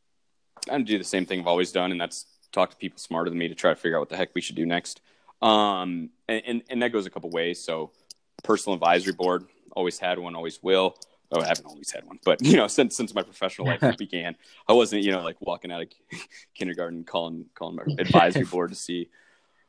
I 0.71 0.81
do 0.81 0.99
the 0.99 1.05
same 1.05 1.27
thing 1.27 1.41
I've 1.41 1.47
always 1.47 1.73
done, 1.73 1.93
and 1.93 2.01
that's 2.01 2.27
talk 2.53 2.71
to 2.71 2.77
people 2.77 2.99
smarter 2.99 3.31
than 3.31 3.39
me 3.39 3.49
to 3.49 3.55
try 3.55 3.71
to 3.71 3.77
figure 3.77 3.97
out 3.97 4.01
what 4.01 4.09
the 4.09 4.17
heck 4.17 4.35
we 4.35 4.41
should 4.41 4.57
do 4.57 4.67
next. 4.67 5.01
Um, 5.41 6.11
and, 6.29 6.43
and, 6.47 6.63
and 6.71 6.83
that 6.83 6.93
goes 6.93 7.07
a 7.07 7.11
couple 7.11 7.31
ways. 7.31 7.63
So, 7.63 7.91
personal 8.45 8.75
advisory 8.75 9.13
board, 9.13 9.47
always 9.75 9.99
had 9.99 10.19
one, 10.19 10.35
always 10.35 10.63
will. 10.63 10.97
Oh, 11.35 11.41
I 11.41 11.47
haven't 11.47 11.65
always 11.65 11.91
had 11.91 12.05
one, 12.05 12.19
but 12.27 12.43
you 12.43 12.59
know, 12.59 12.67
since 12.69 12.95
since 12.95 13.15
my 13.15 13.23
professional 13.23 13.67
life 13.67 13.97
began, 13.99 14.37
I 14.69 14.75
wasn't, 14.75 15.03
you 15.03 15.13
know, 15.13 15.23
like 15.23 15.37
walking 15.41 15.73
out 15.73 15.81
of 15.81 15.89
kindergarten 16.55 17.05
calling 17.05 17.47
calling 17.55 17.77
my 17.77 17.85
advisory 17.99 18.45
board 18.45 18.71
to 18.71 18.77
see 18.77 19.09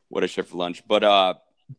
what 0.10 0.23
I 0.23 0.27
should 0.27 0.45
for 0.45 0.58
lunch. 0.58 0.84
But 0.86 1.06
uh, 1.06 1.36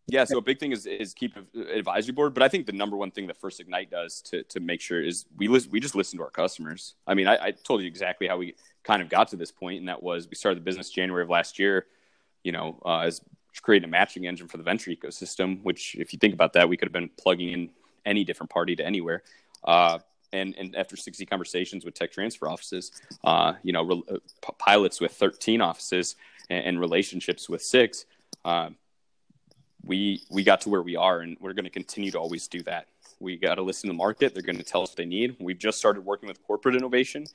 yeah, 0.06 0.24
so 0.24 0.38
a 0.38 0.42
big 0.42 0.58
thing 0.58 0.72
is 0.72 0.86
is 0.86 1.14
keep 1.14 1.36
advisory 1.54 2.12
board. 2.12 2.34
But 2.34 2.42
I 2.42 2.48
think 2.48 2.66
the 2.66 2.72
number 2.72 2.96
one 2.96 3.10
thing 3.10 3.26
that 3.26 3.36
First 3.36 3.60
Ignite 3.60 3.90
does 3.90 4.20
to 4.22 4.42
to 4.44 4.60
make 4.60 4.80
sure 4.80 5.02
is 5.02 5.26
we 5.36 5.48
listen, 5.48 5.70
we 5.70 5.80
just 5.80 5.94
listen 5.94 6.18
to 6.18 6.24
our 6.24 6.30
customers. 6.30 6.94
I 7.06 7.14
mean, 7.14 7.26
I, 7.26 7.38
I 7.46 7.50
told 7.50 7.82
you 7.82 7.86
exactly 7.86 8.26
how 8.26 8.36
we 8.36 8.54
kind 8.82 9.02
of 9.02 9.08
got 9.08 9.28
to 9.28 9.36
this 9.36 9.50
point, 9.50 9.78
and 9.80 9.88
that 9.88 10.02
was 10.02 10.28
we 10.28 10.36
started 10.36 10.58
the 10.58 10.64
business 10.64 10.90
January 10.90 11.22
of 11.22 11.30
last 11.30 11.58
year. 11.58 11.86
You 12.42 12.52
know, 12.52 12.80
uh, 12.84 13.00
as 13.00 13.20
creating 13.62 13.88
a 13.88 13.90
matching 13.90 14.26
engine 14.26 14.48
for 14.48 14.56
the 14.56 14.62
venture 14.62 14.90
ecosystem. 14.90 15.62
Which, 15.62 15.94
if 15.96 16.12
you 16.12 16.18
think 16.18 16.34
about 16.34 16.52
that, 16.54 16.68
we 16.68 16.76
could 16.76 16.86
have 16.86 16.92
been 16.92 17.10
plugging 17.18 17.50
in 17.50 17.70
any 18.04 18.24
different 18.24 18.50
party 18.50 18.76
to 18.76 18.84
anywhere. 18.84 19.22
Uh, 19.62 19.98
and, 20.32 20.54
and 20.58 20.74
after 20.74 20.96
60 20.96 21.24
conversations 21.26 21.84
with 21.84 21.94
tech 21.94 22.12
transfer 22.12 22.48
offices, 22.48 22.90
uh, 23.22 23.54
you 23.62 23.72
know, 23.72 23.82
re- 23.82 24.02
uh, 24.10 24.52
pilots 24.58 25.00
with 25.00 25.12
13 25.12 25.60
offices 25.60 26.16
and, 26.50 26.66
and 26.66 26.80
relationships 26.80 27.48
with 27.48 27.62
six, 27.62 28.04
uh, 28.44 28.70
we 29.84 30.22
we 30.30 30.42
got 30.42 30.60
to 30.62 30.68
where 30.68 30.82
we 30.82 30.96
are, 30.96 31.20
and 31.20 31.36
we're 31.40 31.52
going 31.52 31.64
to 31.64 31.70
continue 31.70 32.10
to 32.10 32.18
always 32.18 32.48
do 32.48 32.62
that. 32.62 32.88
We 33.20 33.36
got 33.36 33.56
to 33.56 33.62
listen 33.62 33.88
to 33.88 33.92
the 33.92 33.96
market; 33.96 34.34
they're 34.34 34.42
going 34.42 34.58
to 34.58 34.64
tell 34.64 34.82
us 34.82 34.90
what 34.90 34.96
they 34.96 35.04
need. 35.04 35.36
We've 35.38 35.58
just 35.58 35.78
started 35.78 36.04
working 36.04 36.28
with 36.28 36.42
corporate 36.46 36.74
innovation 36.74 37.26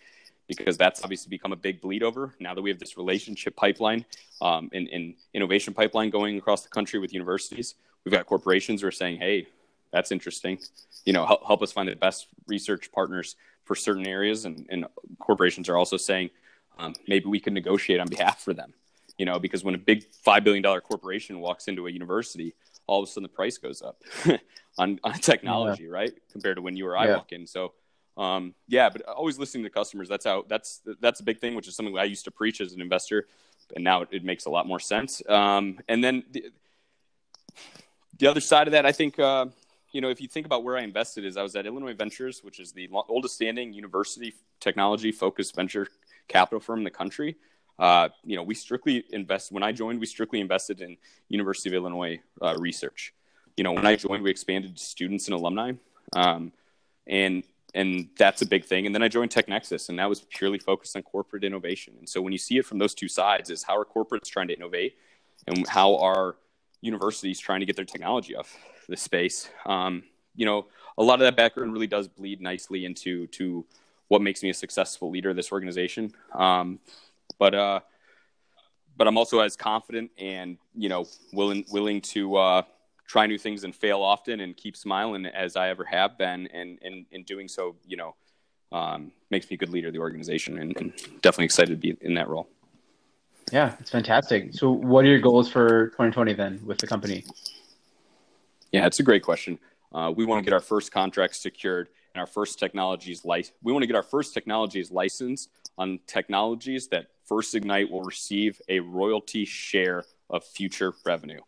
because 0.48 0.78
that's 0.78 1.04
obviously 1.04 1.30
become 1.30 1.52
a 1.52 1.56
big 1.56 1.80
bleed 1.80 2.02
over 2.02 2.34
now 2.40 2.56
that 2.56 2.62
we 2.62 2.72
have 2.72 2.80
this 2.80 2.98
relationship 2.98 3.56
pipeline 3.56 4.04
um, 4.42 4.68
and, 4.74 4.88
and 4.88 5.14
innovation 5.36 5.76
pipeline 5.76 6.10
going 6.10 6.38
across 6.40 6.64
the 6.64 6.70
country 6.70 6.98
with 6.98 7.14
universities. 7.14 7.76
We've 8.04 8.14
got 8.14 8.26
corporations 8.26 8.82
who 8.82 8.88
are 8.88 8.92
saying, 8.92 9.18
"Hey, 9.18 9.48
that's 9.92 10.12
interesting. 10.12 10.60
You 11.06 11.14
know, 11.14 11.26
help, 11.26 11.46
help 11.46 11.62
us 11.62 11.72
find 11.72 11.88
the 11.88 11.96
best 11.96 12.28
research 12.48 12.92
partners 12.92 13.36
for 13.70 13.76
certain 13.76 14.08
areas. 14.08 14.46
And, 14.46 14.66
and 14.70 14.86
corporations 15.20 15.70
are 15.70 15.78
also 15.78 15.98
saying 15.98 16.32
um, 16.78 16.96
maybe 17.08 17.28
we 17.28 17.40
can 17.40 17.54
negotiate 17.54 18.00
on 18.00 18.08
behalf 18.08 18.42
for 18.42 18.54
them. 18.54 18.74
You 19.20 19.26
know, 19.26 19.38
because 19.38 19.64
when 19.64 19.76
a 19.76 19.78
big 19.78 20.06
five 20.24 20.44
billion 20.44 20.64
dollar 20.64 20.82
corporation 20.82 21.40
walks 21.40 21.68
into 21.68 21.86
a 21.86 21.92
university, 21.92 22.56
all 22.88 23.04
of 23.04 23.08
a 23.08 23.12
sudden 23.12 23.24
the 23.24 23.30
price 23.30 23.58
goes 23.58 23.82
up 23.82 24.02
on, 24.80 25.00
on 25.04 25.14
technology, 25.14 25.84
yeah. 25.84 25.92
right? 25.92 26.14
Compared 26.32 26.56
to 26.56 26.62
when 26.62 26.76
you 26.76 26.88
or 26.88 26.98
I 26.98 27.06
yeah. 27.06 27.16
walk 27.18 27.34
in. 27.34 27.46
So, 27.46 27.74
um, 28.18 28.56
yeah, 28.68 28.90
but 28.90 29.04
always 29.04 29.38
listening 29.38 29.66
to 29.66 29.70
customers. 29.70 30.08
That's 30.10 30.26
how. 30.26 30.46
That's 30.48 30.82
that's 31.02 31.20
a 31.20 31.24
big 31.24 31.40
thing, 31.40 31.54
which 31.54 31.68
is 31.68 31.76
something 31.76 31.96
I 31.98 32.06
used 32.06 32.26
to 32.26 32.32
preach 32.32 32.62
as 32.62 32.74
an 32.74 32.82
investor, 32.82 33.28
and 33.76 33.84
now 33.84 34.04
it, 34.04 34.10
it 34.12 34.24
makes 34.24 34.46
a 34.46 34.50
lot 34.50 34.66
more 34.66 34.80
sense. 34.80 35.22
Um, 35.30 35.80
and 35.90 36.02
then 36.02 36.24
the, 36.32 36.46
the 38.18 38.28
other 38.28 38.42
side 38.42 38.68
of 38.68 38.72
that, 38.72 38.86
I 38.86 38.92
think. 38.92 39.20
Uh, 39.20 39.48
you 39.92 40.02
know, 40.02 40.10
if 40.10 40.22
you 40.22 40.28
think 40.28 40.46
about 40.46 40.64
where 40.64 40.78
I 40.78 40.82
invested, 40.82 41.26
is 41.26 41.36
I 41.36 41.42
was 41.42 41.56
at 41.56 41.66
Illinois 41.66 41.96
Ventures, 41.96 42.44
which 42.44 42.60
is 42.60 42.72
the 42.72 42.88
oldest 43.08 43.34
standing 43.34 43.74
university 43.74 44.36
technology 44.60 45.12
focused 45.12 45.56
venture 45.56 45.88
capital 46.28 46.60
firm 46.60 46.78
in 46.80 46.84
the 46.84 46.92
country. 46.92 47.38
Uh, 47.80 48.10
you 48.26 48.36
know, 48.36 48.44
we 48.44 48.54
strictly 48.54 49.06
invest. 49.12 49.52
When 49.52 49.64
I 49.64 49.72
joined, 49.72 50.00
we 50.00 50.06
strictly 50.06 50.42
invested 50.42 50.82
in 50.82 50.98
University 51.30 51.70
of 51.70 51.76
Illinois 51.76 52.20
uh, 52.42 52.56
research. 52.60 53.14
You 53.56 53.64
know, 53.64 53.72
when 53.72 53.86
I 53.86 53.96
joined, 53.96 54.24
we 54.24 54.30
expanded 54.30 54.76
to 54.76 54.84
students 54.84 55.28
and 55.28 55.34
alumni, 55.34 55.74
um, 56.14 56.52
and 57.08 57.44
and 57.74 58.10
that's 58.18 58.42
a 58.42 58.46
big 58.46 58.66
thing. 58.66 58.86
And 58.86 58.96
then 58.96 59.04
I 59.04 59.08
joined 59.08 59.32
TechNexus, 59.32 59.90
and 59.90 60.00
that 60.00 60.10
was 60.10 60.22
purely 60.22 60.60
focused 60.60 60.96
on 60.96 61.04
corporate 61.04 61.44
innovation. 61.44 61.94
And 62.00 62.10
so 62.10 62.22
when 62.22 62.32
you 62.32 62.40
see 62.40 62.58
it 62.58 62.66
from 62.66 62.80
those 62.80 62.94
two 62.94 63.08
sides, 63.08 63.50
is 63.50 63.64
how 63.64 63.78
are 63.78 63.86
corporates 63.86 64.30
trying 64.30 64.48
to 64.50 64.56
innovate, 64.56 64.96
and 65.48 65.68
how 65.68 65.98
are 65.98 66.36
universities 66.82 67.40
trying 67.40 67.60
to 67.60 67.66
get 67.66 67.76
their 67.76 67.86
technology 67.86 68.36
off 68.36 68.58
the 68.88 68.98
space. 68.98 69.50
Um, 69.66 70.04
you 70.36 70.46
know, 70.46 70.68
a 70.98 71.04
lot 71.04 71.16
of 71.16 71.22
that 71.22 71.36
background 71.36 71.74
really 71.74 71.88
does 71.88 72.08
bleed 72.08 72.42
nicely 72.42 72.86
into 72.86 73.28
to 73.28 73.66
what 74.08 74.22
makes 74.22 74.42
me 74.42 74.50
a 74.50 74.54
successful 74.54 75.10
leader 75.10 75.30
of 75.30 75.36
this 75.36 75.52
organization. 75.52 76.14
Um, 76.34 76.80
but 77.40 77.56
uh, 77.56 77.80
but 78.96 79.08
I'm 79.08 79.18
also 79.18 79.40
as 79.40 79.56
confident 79.56 80.12
and 80.20 80.58
you 80.76 80.90
know 80.90 81.08
willing 81.34 81.66
willing 81.72 82.02
to 82.02 82.36
uh, 82.36 82.62
try 83.08 83.26
new 83.26 83.40
things 83.40 83.64
and 83.64 83.76
fail 83.76 84.02
often 84.02 84.42
and 84.42 84.56
keep 84.56 84.78
smiling 84.78 85.26
as 85.26 85.56
I 85.56 85.70
ever 85.70 85.86
have 85.86 86.18
been. 86.18 86.48
And 86.48 86.78
and 86.84 87.06
in 87.12 87.24
doing 87.24 87.48
so, 87.48 87.76
you 87.88 87.98
know, 87.98 88.16
um, 88.72 89.12
makes 89.32 89.50
me 89.50 89.56
a 89.56 89.58
good 89.58 89.70
leader 89.70 89.88
of 89.88 89.94
the 89.94 90.00
organization 90.00 90.60
and, 90.60 90.78
and 90.78 90.94
definitely 91.22 91.46
excited 91.46 91.72
to 91.72 91.78
be 91.78 91.98
in 92.02 92.14
that 92.14 92.30
role. 92.30 92.48
Yeah, 93.52 93.74
it's 93.80 93.90
fantastic. 93.90 94.54
So, 94.54 94.70
what 94.70 95.06
are 95.06 95.08
your 95.08 95.20
goals 95.20 95.50
for 95.50 95.88
2020 95.88 96.34
then 96.34 96.60
with 96.64 96.78
the 96.78 96.86
company? 96.86 97.26
Yeah, 98.72 98.86
it's 98.86 99.00
a 99.00 99.04
great 99.04 99.24
question. 99.24 99.58
Uh, 99.92 100.14
we 100.16 100.24
want 100.24 100.44
to 100.44 100.48
get 100.48 100.54
our 100.54 100.60
first 100.60 100.92
contracts 100.92 101.42
secured 101.42 101.90
and 102.14 102.20
our 102.20 102.28
first 102.28 102.60
technologies 102.60 103.26
license. 103.26 103.56
We 103.64 103.74
want 103.74 103.82
to 103.82 103.88
get 103.88 103.96
our 103.96 104.04
first 104.04 104.36
technologies 104.36 104.92
licensed 104.92 105.50
on 105.80 106.00
technologies 106.06 106.90
that 106.90 107.08
First 107.26 107.56
Ignite 107.56 107.90
will 107.90 108.04
receive 108.04 108.62
a 108.68 108.82
royalty 108.82 109.46
share 109.46 110.04
of 110.30 110.44
future 110.44 110.94
revenue. 111.06 111.40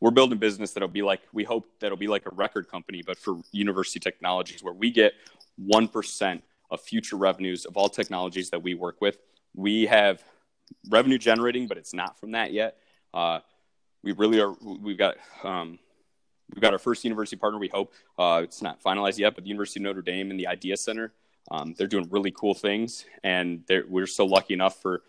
We're 0.00 0.10
building 0.10 0.38
business 0.38 0.72
that'll 0.72 0.88
be 0.88 1.02
like 1.02 1.20
we 1.32 1.44
hope 1.44 1.66
that'll 1.80 1.98
be 1.98 2.08
like 2.08 2.26
a 2.26 2.34
record 2.34 2.68
company, 2.68 3.02
but 3.06 3.18
for 3.18 3.36
university 3.52 4.00
technologies, 4.00 4.62
where 4.62 4.74
we 4.74 4.90
get 4.90 5.12
one 5.56 5.88
percent 5.88 6.42
of 6.70 6.80
future 6.80 7.16
revenues 7.16 7.64
of 7.64 7.76
all 7.76 7.88
technologies 7.88 8.50
that 8.50 8.62
we 8.62 8.74
work 8.74 9.00
with. 9.00 9.18
We 9.54 9.86
have 9.86 10.22
revenue 10.90 11.18
generating, 11.18 11.68
but 11.68 11.78
it's 11.78 11.94
not 11.94 12.18
from 12.18 12.32
that 12.32 12.52
yet. 12.52 12.78
Uh, 13.14 13.40
we 14.02 14.12
really 14.12 14.40
are. 14.40 14.54
We've 14.62 14.98
got 14.98 15.16
um, 15.44 15.78
we've 16.54 16.62
got 16.62 16.72
our 16.72 16.78
first 16.78 17.04
university 17.04 17.36
partner. 17.36 17.58
We 17.58 17.68
hope 17.68 17.92
uh, 18.18 18.40
it's 18.42 18.62
not 18.62 18.82
finalized 18.82 19.18
yet, 19.18 19.34
but 19.34 19.44
the 19.44 19.50
University 19.50 19.80
of 19.80 19.84
Notre 19.84 20.02
Dame 20.02 20.30
and 20.30 20.40
the 20.40 20.46
Idea 20.46 20.76
Center. 20.76 21.12
Um, 21.50 21.74
they're 21.76 21.86
doing 21.86 22.08
really 22.10 22.32
cool 22.32 22.54
things, 22.54 23.04
and 23.22 23.62
we're 23.88 24.06
so 24.06 24.26
lucky 24.26 24.54
enough 24.54 24.80
for 24.82 25.02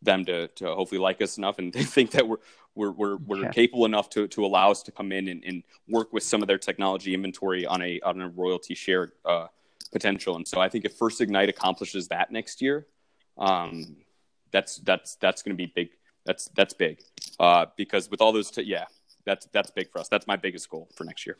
them 0.00 0.24
to, 0.24 0.48
to 0.48 0.74
hopefully 0.74 1.00
like 1.00 1.20
us 1.22 1.38
enough, 1.38 1.58
and 1.58 1.72
they 1.72 1.84
think 1.84 2.12
that 2.12 2.26
we're 2.26 2.38
we're 2.74 2.90
we're, 2.90 3.16
we're 3.16 3.42
yeah. 3.42 3.50
capable 3.50 3.84
enough 3.84 4.08
to, 4.10 4.26
to 4.28 4.44
allow 4.44 4.70
us 4.70 4.82
to 4.84 4.92
come 4.92 5.12
in 5.12 5.28
and, 5.28 5.44
and, 5.44 5.62
work 5.88 6.10
with 6.12 6.22
some 6.22 6.40
of 6.40 6.48
their 6.48 6.56
technology 6.56 7.12
inventory 7.12 7.66
on 7.66 7.82
a 7.82 8.00
on 8.00 8.20
a 8.20 8.28
royalty 8.28 8.74
share 8.74 9.12
uh, 9.26 9.46
potential. 9.92 10.36
And 10.36 10.48
so 10.48 10.60
I 10.60 10.68
think 10.68 10.84
if 10.84 10.94
First 10.94 11.20
Ignite 11.20 11.50
accomplishes 11.50 12.08
that 12.08 12.32
next 12.32 12.62
year, 12.62 12.86
um, 13.36 13.96
that's 14.52 14.76
that's 14.78 15.16
that's 15.16 15.42
going 15.42 15.56
to 15.56 15.56
be 15.56 15.70
big. 15.74 15.90
That's 16.24 16.48
that's 16.54 16.72
big 16.72 17.02
uh, 17.38 17.66
because 17.76 18.10
with 18.10 18.20
all 18.20 18.32
those, 18.32 18.50
t- 18.50 18.62
yeah, 18.62 18.86
that's 19.24 19.46
that's 19.46 19.70
big 19.70 19.90
for 19.90 19.98
us. 19.98 20.08
That's 20.08 20.26
my 20.26 20.36
biggest 20.36 20.70
goal 20.70 20.88
for 20.94 21.04
next 21.04 21.26
year. 21.26 21.36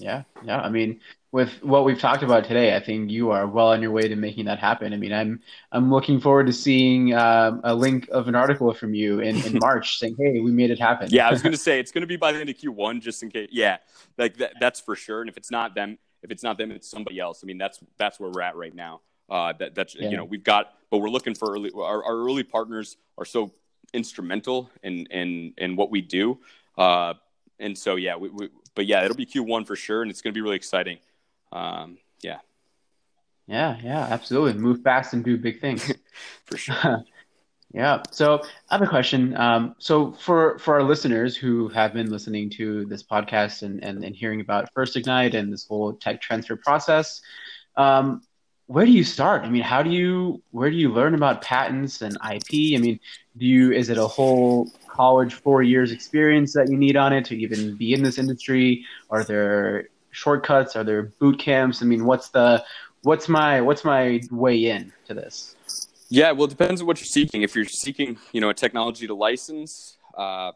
Yeah, 0.00 0.22
yeah. 0.44 0.60
I 0.60 0.68
mean, 0.68 1.00
with 1.30 1.62
what 1.62 1.84
we've 1.84 1.98
talked 1.98 2.22
about 2.22 2.44
today, 2.44 2.74
I 2.74 2.80
think 2.80 3.10
you 3.10 3.30
are 3.30 3.46
well 3.46 3.68
on 3.68 3.82
your 3.82 3.90
way 3.90 4.08
to 4.08 4.16
making 4.16 4.46
that 4.46 4.58
happen. 4.58 4.92
I 4.92 4.96
mean, 4.96 5.12
I'm 5.12 5.40
I'm 5.72 5.90
looking 5.90 6.20
forward 6.20 6.46
to 6.46 6.52
seeing 6.52 7.14
um, 7.14 7.60
a 7.64 7.74
link 7.74 8.08
of 8.10 8.28
an 8.28 8.34
article 8.34 8.72
from 8.72 8.94
you 8.94 9.20
in, 9.20 9.36
in 9.44 9.58
March 9.60 9.98
saying, 9.98 10.16
"Hey, 10.18 10.40
we 10.40 10.50
made 10.50 10.70
it 10.70 10.78
happen." 10.78 11.08
Yeah, 11.10 11.28
I 11.28 11.30
was 11.30 11.42
going 11.44 11.52
to 11.52 11.58
say 11.58 11.80
it's 11.80 11.92
going 11.92 12.02
to 12.02 12.06
be 12.06 12.16
by 12.16 12.32
the 12.32 12.40
end 12.40 12.48
of 12.48 12.56
Q1, 12.56 13.00
just 13.00 13.22
in 13.22 13.30
case. 13.30 13.48
Yeah, 13.52 13.78
like 14.16 14.38
that, 14.38 14.54
that's 14.60 14.80
for 14.80 14.96
sure. 14.96 15.20
And 15.20 15.28
if 15.28 15.36
it's 15.36 15.50
not 15.50 15.74
them, 15.74 15.98
if 16.22 16.30
it's 16.30 16.42
not 16.42 16.56
them, 16.56 16.70
it's 16.70 16.90
somebody 16.90 17.18
else. 17.18 17.40
I 17.42 17.46
mean, 17.46 17.58
that's 17.58 17.80
that's 17.98 18.18
where 18.18 18.30
we're 18.30 18.42
at 18.42 18.56
right 18.56 18.74
now. 18.74 19.02
Uh, 19.28 19.52
that 19.58 19.74
that's 19.74 19.94
yeah. 19.94 20.08
you 20.08 20.16
know 20.16 20.24
we've 20.24 20.44
got, 20.44 20.74
but 20.90 20.98
we're 20.98 21.10
looking 21.10 21.34
for 21.34 21.52
early. 21.52 21.70
Our, 21.74 22.04
our 22.04 22.16
early 22.16 22.42
partners 22.42 22.96
are 23.18 23.26
so 23.26 23.52
instrumental 23.92 24.70
in 24.82 25.04
in 25.06 25.52
in 25.58 25.76
what 25.76 25.90
we 25.90 26.00
do. 26.00 26.38
Uh, 26.78 27.14
and 27.60 27.76
so 27.76 27.96
yeah, 27.96 28.16
we, 28.16 28.28
we, 28.28 28.48
but 28.78 28.86
yeah, 28.86 29.04
it'll 29.04 29.16
be 29.16 29.26
Q1 29.26 29.66
for 29.66 29.74
sure, 29.74 30.02
and 30.02 30.10
it's 30.10 30.22
going 30.22 30.32
to 30.32 30.38
be 30.38 30.40
really 30.40 30.54
exciting. 30.54 30.98
Um, 31.50 31.98
yeah. 32.22 32.38
Yeah, 33.48 33.76
yeah, 33.82 34.06
absolutely. 34.08 34.52
Move 34.52 34.82
fast 34.82 35.14
and 35.14 35.24
do 35.24 35.36
big 35.36 35.60
things. 35.60 35.92
for 36.44 36.56
sure. 36.56 37.02
yeah. 37.74 38.04
So 38.12 38.40
I 38.70 38.74
have 38.74 38.82
a 38.82 38.86
question. 38.86 39.36
Um, 39.36 39.74
so 39.80 40.12
for 40.12 40.60
for 40.60 40.74
our 40.74 40.84
listeners 40.84 41.36
who 41.36 41.66
have 41.70 41.92
been 41.92 42.08
listening 42.08 42.50
to 42.50 42.86
this 42.86 43.02
podcast 43.02 43.62
and 43.62 43.82
and, 43.82 44.04
and 44.04 44.14
hearing 44.14 44.40
about 44.40 44.72
First 44.74 44.94
Ignite 44.94 45.34
and 45.34 45.52
this 45.52 45.66
whole 45.66 45.94
tech 45.94 46.20
transfer 46.20 46.54
process, 46.54 47.20
um, 47.76 48.22
where 48.68 48.84
do 48.84 48.92
you 48.92 49.02
start? 49.02 49.44
I 49.44 49.48
mean, 49.48 49.62
how 49.62 49.82
do 49.82 49.90
you 49.90 50.42
where 50.50 50.70
do 50.70 50.76
you 50.76 50.92
learn 50.92 51.14
about 51.14 51.40
patents 51.42 52.02
and 52.02 52.16
IP? 52.16 52.76
I 52.76 52.80
mean, 52.80 53.00
do 53.36 53.46
you 53.46 53.72
is 53.72 53.88
it 53.88 53.96
a 53.96 54.06
whole 54.06 54.70
college 54.86 55.34
four 55.34 55.62
years 55.62 55.90
experience 55.90 56.52
that 56.52 56.68
you 56.70 56.76
need 56.76 56.94
on 56.94 57.14
it 57.14 57.24
to 57.26 57.36
even 57.36 57.76
be 57.76 57.94
in 57.94 58.02
this 58.02 58.18
industry? 58.18 58.84
Are 59.08 59.24
there 59.24 59.88
shortcuts? 60.10 60.76
Are 60.76 60.84
there 60.84 61.04
boot 61.18 61.38
camps? 61.38 61.82
I 61.82 61.86
mean, 61.86 62.04
what's 62.04 62.28
the 62.28 62.62
what's 63.02 63.26
my 63.26 63.62
what's 63.62 63.84
my 63.84 64.20
way 64.30 64.66
in 64.66 64.92
to 65.06 65.14
this? 65.14 65.56
Yeah, 66.10 66.32
well, 66.32 66.44
it 66.44 66.50
depends 66.50 66.82
on 66.82 66.86
what 66.86 67.00
you're 67.00 67.06
seeking. 67.06 67.42
If 67.42 67.54
you're 67.54 67.64
seeking, 67.64 68.18
you 68.32 68.40
know, 68.42 68.50
a 68.50 68.54
technology 68.54 69.06
to 69.06 69.14
license, 69.14 69.96
uh, 70.16 70.52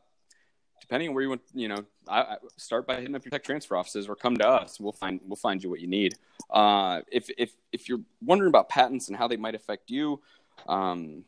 depending 0.83 1.09
on 1.09 1.15
where 1.15 1.23
you 1.23 1.29
want, 1.29 1.43
you 1.55 1.69
know, 1.69 1.85
I, 2.09 2.21
I 2.21 2.37
start 2.57 2.89
by 2.89 2.97
hitting 2.97 3.15
up 3.15 3.25
your 3.25 3.31
tech 3.31 3.45
transfer 3.45 3.77
offices 3.77 4.09
or 4.09 4.17
come 4.17 4.37
to 4.37 4.47
us. 4.47 4.81
We'll 4.81 4.93
find 4.93 5.21
we'll 5.25 5.37
find 5.37 5.63
you 5.63 5.71
what 5.71 5.81
you 5.81 5.87
need. 5.87 6.15
Uh, 6.51 7.01
if 7.11 7.31
if 7.39 7.53
if 7.73 7.89
you're 7.89 8.01
wondering 8.21 8.49
about 8.49 8.69
patents 8.69 9.09
and 9.09 9.17
how 9.17 9.29
they 9.29 9.37
might 9.37 9.55
affect 9.55 9.91
you, 9.91 10.21
um, 10.69 11.25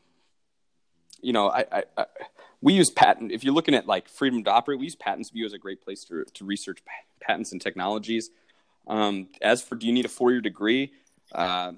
you 1.21 1.31
know, 1.31 1.49
I, 1.49 1.65
I, 1.71 1.83
I, 1.97 2.05
we 2.61 2.73
use 2.73 2.89
patent. 2.89 3.31
If 3.31 3.45
you're 3.45 3.53
looking 3.53 3.75
at 3.75 3.87
like 3.87 4.09
freedom 4.09 4.43
to 4.43 4.51
operate, 4.51 4.77
we 4.77 4.85
use 4.85 4.97
PatentsView 4.97 5.45
as 5.45 5.53
a 5.53 5.57
great 5.57 5.81
place 5.81 6.03
to 6.05 6.25
to 6.25 6.45
research 6.45 6.79
patents 7.21 7.53
and 7.53 7.61
technologies. 7.61 8.31
Um, 8.87 9.29
as 9.41 9.63
for 9.63 9.75
do 9.75 9.87
you 9.87 9.93
need 9.93 10.05
a 10.05 10.09
four 10.09 10.31
year 10.31 10.41
degree? 10.41 10.91
Uh, 11.31 11.71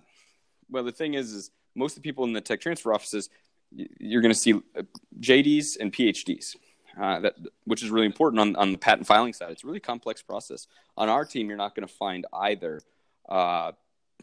well, 0.69 0.83
the 0.83 0.91
thing 0.91 1.13
is, 1.13 1.31
is 1.31 1.51
most 1.75 1.95
of 1.95 2.01
the 2.01 2.09
people 2.09 2.23
in 2.23 2.33
the 2.33 2.41
tech 2.41 2.59
transfer 2.59 2.91
offices, 2.91 3.29
you're 3.71 4.21
going 4.21 4.33
to 4.33 4.39
see 4.39 4.53
uh, 4.53 4.81
JDs 5.21 5.77
and 5.79 5.93
PhDs 5.93 6.55
uh, 6.99 7.19
that 7.19 7.35
which 7.65 7.83
is 7.83 7.89
really 7.89 8.05
important 8.05 8.39
on, 8.39 8.55
on 8.55 8.71
the 8.71 8.77
patent 8.77 9.07
filing 9.07 9.33
side. 9.33 9.51
It's 9.51 9.63
a 9.63 9.67
really 9.67 9.79
complex 9.79 10.21
process. 10.21 10.67
On 10.95 11.09
our 11.09 11.25
team, 11.25 11.47
you're 11.47 11.57
not 11.57 11.75
going 11.75 11.87
to 11.87 11.93
find 11.93 12.25
either, 12.33 12.81
uh, 13.29 13.73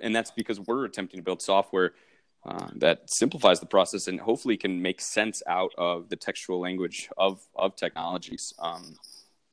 and 0.02 0.14
that's 0.14 0.30
because 0.30 0.60
we're 0.60 0.84
attempting 0.84 1.20
to 1.20 1.24
build 1.24 1.42
software 1.42 1.92
uh, 2.46 2.68
that 2.76 3.08
simplifies 3.10 3.60
the 3.60 3.66
process 3.66 4.06
and 4.06 4.20
hopefully 4.20 4.56
can 4.56 4.82
make 4.82 5.00
sense 5.00 5.42
out 5.46 5.72
of 5.78 6.08
the 6.08 6.16
textual 6.16 6.60
language 6.60 7.08
of 7.16 7.40
of 7.54 7.76
technologies. 7.76 8.52
Um, 8.58 8.96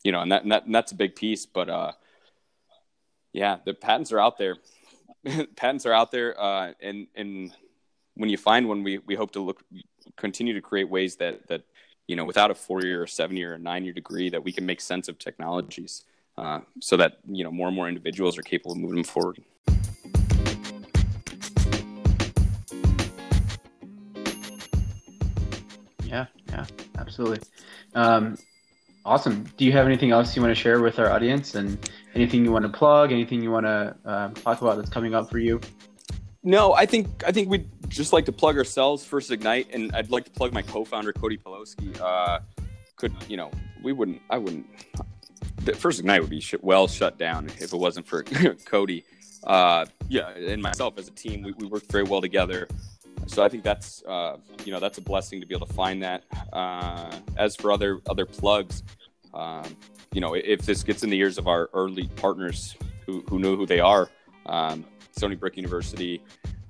you 0.03 0.11
know, 0.11 0.21
and, 0.21 0.31
that, 0.31 0.43
and, 0.43 0.51
that, 0.51 0.65
and 0.65 0.73
that's 0.73 0.91
a 0.91 0.95
big 0.95 1.15
piece. 1.15 1.45
But 1.45 1.69
uh, 1.69 1.91
yeah, 3.33 3.57
the 3.65 3.73
patents 3.73 4.11
are 4.11 4.19
out 4.19 4.37
there. 4.37 4.57
patents 5.55 5.85
are 5.85 5.93
out 5.93 6.11
there, 6.11 6.39
uh, 6.41 6.73
and 6.81 7.07
and 7.15 7.51
when 8.15 8.29
you 8.29 8.37
find 8.37 8.67
one, 8.67 8.83
we 8.83 8.97
we 8.99 9.15
hope 9.15 9.31
to 9.31 9.39
look 9.41 9.63
continue 10.17 10.53
to 10.53 10.61
create 10.61 10.89
ways 10.89 11.15
that 11.17 11.47
that 11.47 11.63
you 12.11 12.17
know, 12.17 12.25
without 12.25 12.51
a 12.51 12.53
four 12.53 12.81
year 12.83 13.01
or 13.01 13.07
seven 13.07 13.37
year 13.37 13.53
or 13.53 13.57
nine 13.57 13.85
year 13.85 13.93
degree, 13.93 14.29
that 14.29 14.43
we 14.43 14.51
can 14.51 14.65
make 14.65 14.81
sense 14.81 15.07
of 15.07 15.17
technologies 15.17 16.03
uh, 16.37 16.59
so 16.81 16.97
that, 16.97 17.19
you 17.25 17.41
know, 17.41 17.51
more 17.51 17.67
and 17.67 17.75
more 17.75 17.87
individuals 17.87 18.37
are 18.37 18.41
capable 18.41 18.73
of 18.73 18.79
moving 18.79 19.05
forward. 19.05 19.41
Yeah, 26.03 26.25
yeah, 26.49 26.65
absolutely. 26.97 27.39
Um, 27.95 28.37
awesome. 29.05 29.45
Do 29.55 29.63
you 29.63 29.71
have 29.71 29.85
anything 29.85 30.11
else 30.11 30.35
you 30.35 30.41
want 30.41 30.53
to 30.53 30.61
share 30.61 30.81
with 30.81 30.99
our 30.99 31.09
audience 31.09 31.55
and 31.55 31.77
anything 32.13 32.43
you 32.43 32.51
want 32.51 32.63
to 32.63 32.69
plug, 32.77 33.13
anything 33.13 33.41
you 33.41 33.51
want 33.51 33.65
to 33.65 33.95
uh, 34.03 34.27
talk 34.31 34.61
about 34.61 34.75
that's 34.75 34.89
coming 34.89 35.15
up 35.15 35.29
for 35.29 35.39
you? 35.39 35.61
No, 36.43 36.73
I 36.73 36.85
think 36.85 37.23
I 37.25 37.31
think 37.31 37.49
we'd 37.49 37.69
just 37.87 38.13
like 38.13 38.25
to 38.25 38.31
plug 38.31 38.57
ourselves, 38.57 39.05
First 39.05 39.31
Ignite, 39.31 39.67
and 39.73 39.93
I'd 39.95 40.09
like 40.09 40.25
to 40.25 40.31
plug 40.31 40.53
my 40.53 40.63
co-founder 40.63 41.13
Cody 41.13 41.37
Pawlowski. 41.37 41.99
Uh, 41.99 42.39
could 42.95 43.13
you 43.27 43.37
know 43.37 43.51
we 43.83 43.93
wouldn't 43.93 44.21
I 44.29 44.37
wouldn't 44.37 44.65
First 45.75 45.99
Ignite 45.99 46.21
would 46.21 46.29
be 46.29 46.39
sh- 46.39 46.55
well 46.61 46.87
shut 46.87 47.19
down 47.19 47.47
if 47.59 47.73
it 47.73 47.77
wasn't 47.77 48.07
for 48.07 48.23
Cody. 48.65 49.03
Uh, 49.43 49.85
yeah, 50.09 50.29
and 50.29 50.61
myself 50.61 50.97
as 50.97 51.07
a 51.07 51.11
team, 51.11 51.41
we, 51.43 51.51
we 51.53 51.67
worked 51.67 51.91
very 51.91 52.03
well 52.03 52.21
together. 52.21 52.67
So 53.27 53.43
I 53.43 53.49
think 53.49 53.63
that's 53.63 54.03
uh, 54.03 54.37
you 54.65 54.71
know 54.71 54.79
that's 54.79 54.97
a 54.97 55.01
blessing 55.01 55.41
to 55.41 55.45
be 55.45 55.53
able 55.55 55.67
to 55.67 55.73
find 55.73 56.01
that. 56.01 56.23
Uh, 56.51 57.11
as 57.37 57.55
for 57.55 57.71
other 57.71 58.01
other 58.09 58.25
plugs, 58.25 58.81
um, 59.35 59.75
you 60.11 60.21
know 60.21 60.33
if 60.33 60.63
this 60.63 60.81
gets 60.83 61.03
in 61.03 61.11
the 61.11 61.19
ears 61.19 61.37
of 61.37 61.47
our 61.47 61.69
early 61.73 62.07
partners 62.15 62.75
who 63.05 63.21
who 63.29 63.37
know 63.37 63.55
who 63.55 63.67
they 63.67 63.79
are, 63.79 64.09
um, 64.47 64.85
Stony 65.11 65.35
Brook 65.35 65.57
University, 65.57 66.21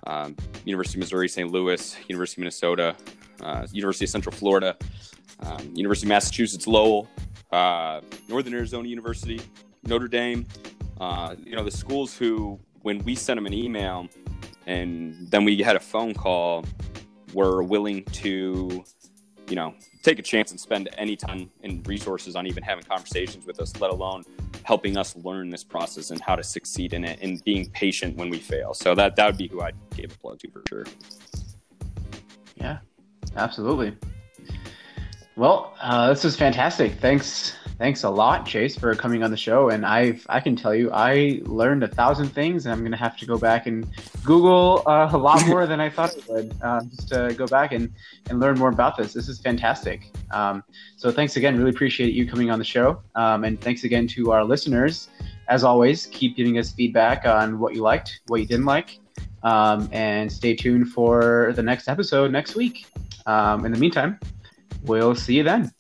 um, 0.08 0.36
University 0.66 0.98
of 0.98 1.02
Missouri 1.02 1.30
St. 1.30 1.52
Louis, 1.52 1.96
University 2.08 2.40
of 2.40 2.44
Minnesota, 2.44 2.96
uh, 3.42 3.68
University 3.72 4.06
of 4.06 4.10
Central 4.10 4.36
Florida, 4.36 4.76
um, 5.42 5.72
University 5.74 6.08
of 6.08 6.10
Massachusetts 6.10 6.68
Lowell, 6.68 7.08
uh, 7.52 8.02
Northern 8.28 8.54
Arizona 8.54 8.88
University, 8.88 9.42
Notre 9.84 10.08
Dame. 10.08 10.46
Uh, 11.00 11.36
you 11.44 11.56
know 11.56 11.64
the 11.64 11.72
schools 11.72 12.16
who, 12.16 12.60
when 12.82 13.00
we 13.00 13.16
sent 13.16 13.38
them 13.38 13.46
an 13.46 13.54
email, 13.54 14.08
and 14.68 15.16
then 15.32 15.44
we 15.44 15.58
had 15.62 15.76
a 15.76 15.80
phone 15.80 16.14
call, 16.14 16.64
were 17.34 17.64
willing 17.64 18.04
to, 18.06 18.84
you 19.48 19.56
know, 19.56 19.74
take 20.04 20.20
a 20.20 20.22
chance 20.22 20.52
and 20.52 20.60
spend 20.60 20.90
any 20.98 21.16
time 21.16 21.50
and 21.64 21.88
resources 21.88 22.36
on 22.36 22.46
even 22.46 22.62
having 22.62 22.84
conversations 22.84 23.46
with 23.46 23.60
us, 23.60 23.76
let 23.80 23.92
alone 23.92 24.24
helping 24.72 24.96
us 24.96 25.18
learn 25.18 25.50
this 25.50 25.66
process 25.66 26.12
and 26.12 26.22
how 26.22 26.34
to 26.34 26.42
succeed 26.42 26.94
in 26.94 27.04
it 27.04 27.20
and 27.22 27.44
being 27.44 27.70
patient 27.72 28.16
when 28.16 28.30
we 28.30 28.40
fail. 28.40 28.74
So 28.74 28.96
that 28.96 29.18
that 29.18 29.26
would 29.26 29.38
be 29.38 29.50
who 29.50 29.60
I'd 29.60 29.76
give 29.94 30.14
a 30.14 30.18
plug 30.18 30.40
to 30.40 30.50
for 30.50 30.64
sure. 30.70 30.86
Yeah, 32.56 32.78
absolutely. 33.36 33.98
Well, 35.36 35.76
uh, 35.82 36.08
this 36.08 36.24
was 36.24 36.38
fantastic. 36.38 36.94
Thanks 37.02 37.54
thanks 37.82 38.04
a 38.04 38.10
lot, 38.10 38.46
Chase, 38.46 38.78
for 38.78 38.94
coming 38.94 39.24
on 39.24 39.32
the 39.32 39.38
show. 39.48 39.70
And 39.70 39.84
I 39.88 40.20
I 40.30 40.40
can 40.40 40.56
tell 40.56 40.76
you, 40.76 40.92
I 40.94 41.42
learned 41.46 41.84
a 41.84 41.88
thousand 41.88 42.28
things, 42.28 42.66
and 42.66 42.72
I'm 42.72 42.84
gonna 42.84 43.04
have 43.08 43.18
to 43.18 43.26
go 43.26 43.40
back 43.40 43.66
and 43.66 43.88
Google 44.24 44.84
uh, 44.86 45.10
a 45.12 45.18
lot 45.18 45.44
more 45.52 45.66
than 45.66 45.80
I 45.82 45.90
thought 45.90 46.16
I 46.16 46.32
would, 46.32 46.56
uh, 46.62 46.82
just 46.84 47.08
to 47.10 47.34
go 47.36 47.48
back 47.48 47.72
and 47.72 47.92
and 48.30 48.40
learn 48.40 48.60
more 48.60 48.70
about 48.70 48.98
this. 48.98 49.14
This 49.14 49.28
is 49.28 49.42
fantastic. 49.42 50.12
Um, 50.32 50.64
so 50.96 51.12
thanks 51.12 51.38
again. 51.38 51.58
Really 51.58 51.72
appreciate 51.72 52.14
you 52.14 52.28
coming 52.28 52.52
on 52.52 52.60
the 52.60 52.66
show, 52.66 53.02
um, 53.16 53.44
and 53.46 53.60
thanks 53.60 53.84
again 53.84 54.08
to 54.10 54.32
our 54.32 54.44
listeners. 54.44 55.10
As 55.48 55.64
always, 55.64 56.06
keep 56.06 56.38
giving 56.38 56.60
us 56.60 56.72
feedback 56.72 57.26
on 57.26 57.58
what 57.60 57.74
you 57.74 57.82
liked, 57.82 58.22
what 58.28 58.42
you 58.42 58.46
didn't 58.46 58.68
like, 58.68 59.00
um, 59.42 59.90
and 59.92 60.32
stay 60.32 60.56
tuned 60.56 60.90
for 60.90 61.52
the 61.56 61.64
next 61.64 61.88
episode 61.88 62.32
next 62.32 62.56
week. 62.56 62.86
Um, 63.26 63.66
in 63.66 63.72
the 63.72 63.80
meantime, 63.80 64.20
we'll 64.84 65.16
see 65.16 65.38
you 65.38 65.44
then. 65.44 65.72